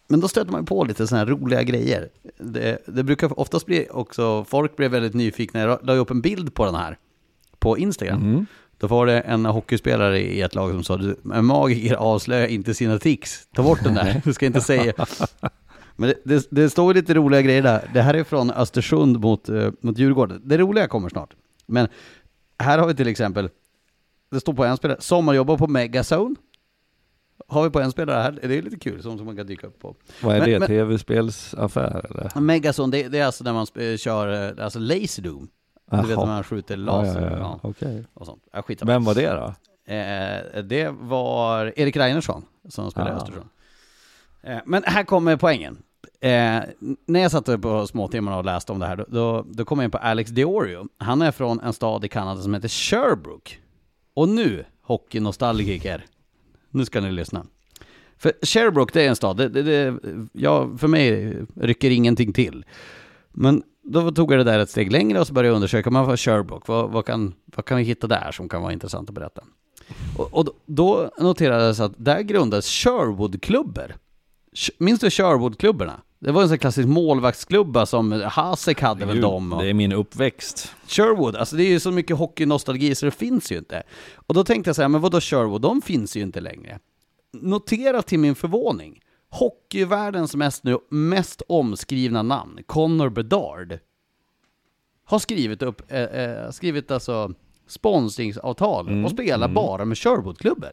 [0.08, 2.10] Men då stöter man på lite sådana här roliga grejer.
[2.38, 6.54] Det, det, brukar oftast bli också, folk blev väldigt nyfikna, jag la upp en bild
[6.54, 6.98] på den här
[7.60, 8.22] på Instagram.
[8.22, 8.46] Mm.
[8.78, 11.00] Då var det en hockeyspelare i ett lag som sa,
[11.34, 13.48] en magiker avslöjar inte sina tricks.
[13.56, 14.94] Ta bort den där, du ska inte säga.
[15.96, 17.90] Men det, det, det, står lite roliga grejer där.
[17.94, 20.42] Det här är från Östersund mot, uh, mot Djurgården.
[20.44, 21.34] Det roliga kommer snart.
[21.68, 21.88] Men
[22.60, 23.50] här har vi till exempel,
[24.32, 26.36] det står på en spelare, sommarjobbar på Megazone.
[27.48, 29.80] Har vi på en spelare här, det är lite kul, som man kan dyka upp
[29.80, 29.96] på.
[30.22, 32.42] Vad är men, det, tv-spelsaffär eller?
[32.42, 35.50] Megazone, det, det, är alltså när man kör, alltså Laserdoom.
[35.92, 37.22] Du vet när man skjuter laser.
[37.22, 37.60] Ja, ja, ja.
[37.64, 37.70] ja.
[37.70, 38.04] Okay.
[38.14, 38.44] Och sånt.
[38.54, 39.54] Jag Vem var det då?
[39.94, 43.50] Eh, det var Erik Reinersson som spelade i Östersund.
[44.42, 45.78] Eh, men här kommer poängen.
[46.20, 46.62] Eh,
[47.06, 49.92] när jag satt på småtimmarna och läste om det här, då, då kom jag in
[49.92, 50.88] på Alex Diorio.
[50.98, 53.56] Han är från en stad i Kanada som heter Sherbrooke.
[54.14, 56.06] Och nu, hockeynostalgiker,
[56.72, 57.46] nu ska ni lyssna.
[58.18, 60.00] För Sherbrooke, det är en stad, det, det, det,
[60.34, 62.66] ja, för mig rycker ingenting till.
[63.32, 66.06] Men då tog jag det där ett steg längre och så började jag undersöka, men
[66.06, 69.16] vad Sherbrooke, vad, vad, kan, vad kan vi hitta där som kan vara intressant att
[69.16, 69.44] berätta?
[70.18, 73.96] Och, och då noterades att där grundades Sherwoodklubbor.
[74.78, 76.02] Minns du Sherwoodklubborna?
[76.20, 79.54] Det var en sån klassisk målvaktsklubba som Hasek hade väl dem.
[79.54, 79.62] Och...
[79.62, 80.76] Det är min uppväxt.
[80.88, 83.84] Sherwood, alltså det är ju så mycket hockeynostalgi så det finns ju inte.
[84.16, 86.80] Och då tänkte jag säga, men vadå Sherwood, de finns ju inte längre.
[87.34, 89.00] Notera till min förvåning,
[89.30, 93.80] hockeyvärldens mest, nu, mest omskrivna namn, Connor Bedard,
[95.06, 97.34] har skrivit upp, eh, eh, skrivit alltså
[97.68, 99.54] sponsringsavtal mm, och spelar mm.
[99.54, 100.72] bara med Sherwoodklubbor.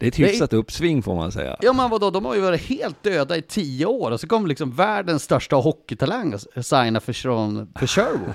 [0.00, 1.56] Det är ett hyfsat uppsving får man säga.
[1.60, 4.48] Ja men vadå, de har ju varit helt döda i tio år och så kommer
[4.48, 7.12] liksom världens största hockeytalang signa för,
[7.78, 8.34] för Sherwood.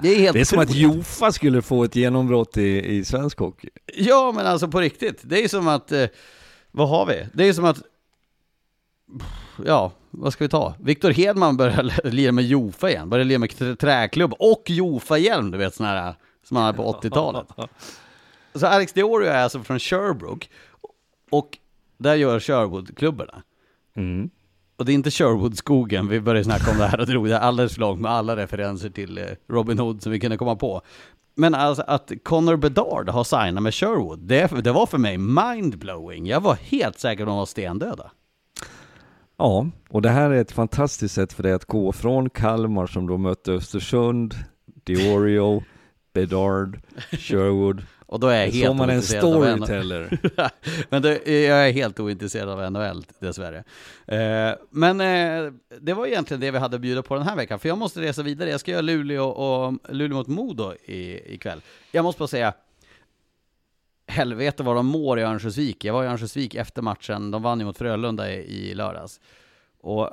[0.00, 3.38] Det är, helt det är som att Jofa skulle få ett genombrott i, i svensk
[3.38, 3.68] hockey.
[3.94, 6.06] Ja men alltså på riktigt, det är som att, eh,
[6.70, 7.26] vad har vi?
[7.34, 7.82] Det är som att,
[9.66, 10.74] ja, vad ska vi ta?
[10.80, 15.74] Viktor Hedman börjar lira med Jofa igen, börjar lira med träklubb och Jofa-hjälm, du vet
[15.74, 16.14] sådana här,
[16.44, 17.46] som han hade på 80-talet.
[18.54, 20.46] Så Alex Diorio är alltså från Sherbrooke
[21.30, 21.58] och
[21.98, 23.42] där gör Sherwood-klubbarna.
[23.96, 24.30] Mm.
[24.76, 27.72] Och det är inte Sherwood-skogen, vi började snacka om det här och drog det alldeles
[27.74, 30.82] för långt med alla referenser till eh, Robin Hood som vi kunde komma på.
[31.34, 36.26] Men alltså att Connor Bedard har signat med Sherwood, det, det var för mig mindblowing.
[36.26, 38.10] Jag var helt säker på att de var stendöda.
[39.36, 43.06] Ja, och det här är ett fantastiskt sätt för dig att gå från Kalmar som
[43.06, 44.34] då mötte Östersund,
[44.84, 45.62] Diorio,
[46.12, 46.80] Bedard,
[47.12, 50.18] Sherwood, och då är jag helt Så man en storyteller.
[50.90, 53.64] men det, jag är helt ointresserad av NHL dessvärre.
[54.06, 57.58] Eh, men eh, det var egentligen det vi hade att bjuda på den här veckan,
[57.58, 58.50] för jag måste resa vidare.
[58.50, 61.60] Jag ska göra Luleå, och, Luleå mot Modo i, ikväll.
[61.92, 62.52] Jag måste bara säga,
[64.06, 65.84] helvete vad de mår i Örnsköldsvik.
[65.84, 69.20] Jag var i Örnsköldsvik efter matchen, de vann ju mot Frölunda i, i lördags.
[69.80, 70.10] Och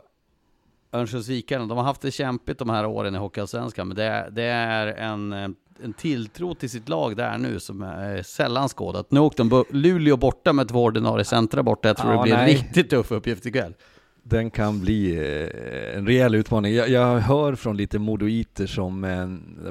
[0.92, 4.88] Örnsköldsvikarna, de har haft det kämpigt de här åren i Hockeyallsvenskan, men det, det är
[4.88, 9.12] en en tilltro till sitt lag där nu som är sällan skådat.
[9.12, 11.88] Nu åkte de Luleå borta med två ordinarie centra borta.
[11.88, 13.74] Jag tror ja, det blir en riktigt tuff uppgift ikväll.
[14.24, 16.74] Den kan bli eh, en rejäl utmaning.
[16.74, 19.02] Jag, jag hör från lite modoiter som,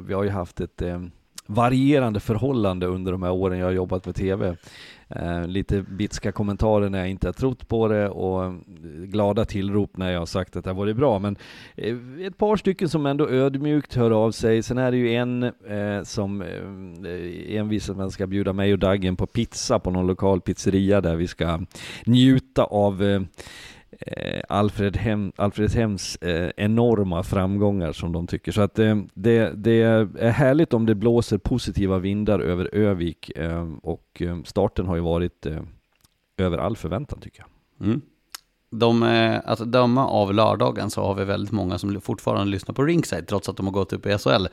[0.06, 1.02] vi har ju haft ett eh,
[1.46, 4.56] varierande förhållande under de här åren jag har jobbat med TV.
[5.14, 8.52] Eh, lite bitska kommentarer när jag inte har trott på det och eh,
[9.04, 11.18] glada tillrop när jag har sagt att det har varit bra.
[11.18, 11.36] Men
[11.76, 11.96] eh,
[12.26, 14.62] ett par stycken som ändå ödmjukt hör av sig.
[14.62, 18.78] Sen är det ju en eh, som eh, envisas att man ska bjuda mig och
[18.78, 21.60] Daggen på pizza på någon lokal pizzeria där vi ska
[22.06, 23.20] njuta av eh,
[24.00, 28.52] eh, Alfred, Hem, Alfred Hems eh, enorma framgångar som de tycker.
[28.52, 33.68] Så att eh, det, det är härligt om det blåser positiva vindar över Övik eh,
[33.82, 35.62] och eh, starten har ju varit eh,
[36.36, 37.44] över all förväntan tycker
[37.78, 37.86] jag.
[37.86, 38.00] Mm.
[38.70, 39.02] De,
[39.44, 43.48] att döma av lördagen så har vi väldigt många som fortfarande lyssnar på Ringside trots
[43.48, 44.46] att de har gått upp i SHL.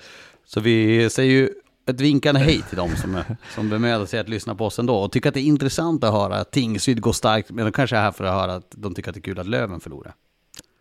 [0.46, 1.50] Så vi säger ju
[1.86, 3.24] ett vinkande hej till dem som,
[3.56, 6.12] som bemödar sig att lyssna på oss ändå och tycker att det är intressant att
[6.14, 8.96] höra att Tingsryd går starkt, men de kanske är här för att höra att de
[8.96, 10.14] tycker att det är kul att Löven förlorar.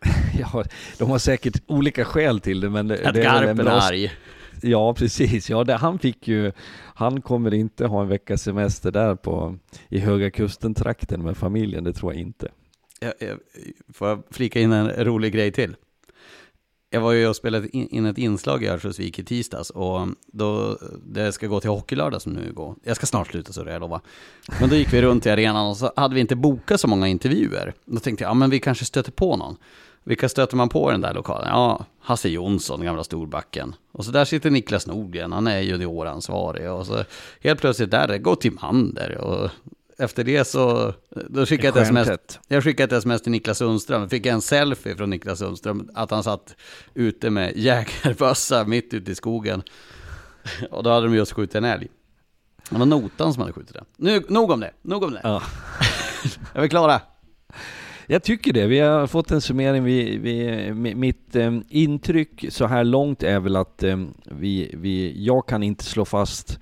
[0.39, 0.65] Ja,
[0.99, 3.89] de har säkert olika skäl till det, men det, Att det är Garpen bra är
[3.89, 4.13] arg.
[4.63, 5.51] Ja, precis.
[5.51, 6.53] Ja, det, han fick ju,
[6.95, 9.57] han kommer inte ha en veckas semester där på,
[9.89, 12.49] i Höga Kusten-trakten med familjen, det tror jag inte.
[13.01, 13.39] Jag, jag,
[13.95, 15.77] får jag flika in en rolig grej till?
[16.93, 21.33] Jag var ju och spelade in ett inslag i Örnsköldsvik i tisdags och då, det
[21.33, 22.75] ska gå till hockeylördag som nu går.
[22.83, 24.01] Jag ska snart sluta så det jag lovar.
[24.61, 27.09] Men då gick vi runt i arenan och så hade vi inte bokat så många
[27.09, 27.75] intervjuer.
[27.85, 29.57] Då tänkte jag, ja men vi kanske stöter på någon.
[30.05, 31.49] Vilka stöter man på i den där lokalen?
[31.49, 33.75] Ja, Hasse Jonsson, gamla storbacken.
[33.93, 36.71] Och så där sitter Niklas Nordgren, han är junioransvarig.
[36.71, 37.05] Och så
[37.41, 39.19] helt plötsligt där, det går Timander.
[39.19, 39.51] Och
[40.01, 40.95] efter det så,
[41.29, 42.39] då skickade jag ett sms.
[42.49, 46.23] Jag skickade ett sms till Niklas Sundström, fick en selfie från Niklas Sundström, att han
[46.23, 46.57] satt
[46.95, 49.63] ute med jägarbössa mitt ute i skogen.
[50.71, 51.89] Och då hade de just skjutit en älg.
[52.71, 53.85] Det var notan som hade skjutit den.
[53.97, 55.21] Nu, nog om det, nog om det.
[55.23, 55.43] Ja.
[56.55, 57.01] Är vi klara?
[58.07, 58.67] Jag tycker det.
[58.67, 59.85] Vi har fått en summering.
[59.85, 65.25] Vi, vi, mi- mitt eh, intryck så här långt är väl att eh, vi, vi,
[65.25, 66.59] jag kan inte slå fast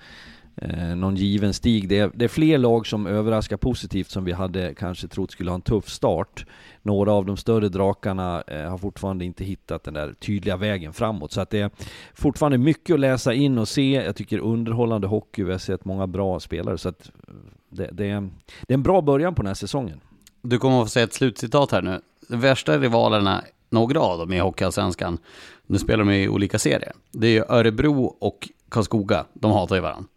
[0.62, 1.88] eh, någon given stig.
[1.88, 5.50] Det är, det är fler lag som överraskar positivt som vi hade kanske trott skulle
[5.50, 6.46] ha en tuff start.
[6.82, 11.32] Några av de större drakarna eh, har fortfarande inte hittat den där tydliga vägen framåt.
[11.32, 11.70] Så att det är
[12.14, 13.92] fortfarande mycket att läsa in och se.
[13.92, 15.44] Jag tycker underhållande hockey.
[15.44, 16.78] Vi har sett många bra spelare.
[16.78, 17.34] Så att eh,
[17.70, 18.20] det, det, är,
[18.66, 20.00] det är en bra början på den här säsongen.
[20.42, 22.00] Du kommer att få se ett slutcitat här nu.
[22.28, 25.18] De värsta rivalerna, några av dem i Hockeyallsvenskan,
[25.66, 26.92] nu spelar de i olika serier.
[27.12, 30.08] Det är ju Örebro och Karlskoga, de hatar ju varandra.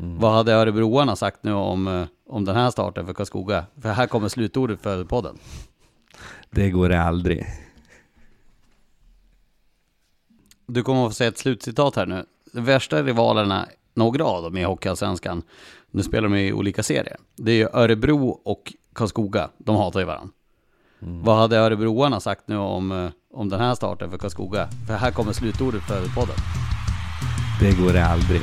[0.00, 3.66] Vad hade Örebroarna sagt nu om, eh, om den här starten för Karlskoga?
[3.82, 5.38] För här kommer slutordet för podden.
[6.50, 7.46] Det går aldrig.
[10.66, 12.24] Du kommer att få se ett slutcitat här nu.
[12.52, 15.42] De värsta rivalerna, några av dem i Hockeyallsvenskan,
[15.90, 17.16] nu spelar de i olika serier.
[17.36, 20.32] Det är ju Örebro och Karlskoga, de hatar ju varandra.
[20.98, 24.68] Vad hade Örebroarna sagt nu om, eh, om den här starten för Karlskoga?
[24.86, 26.36] För här kommer slutordet för podden.
[27.60, 28.42] Det går aldrig.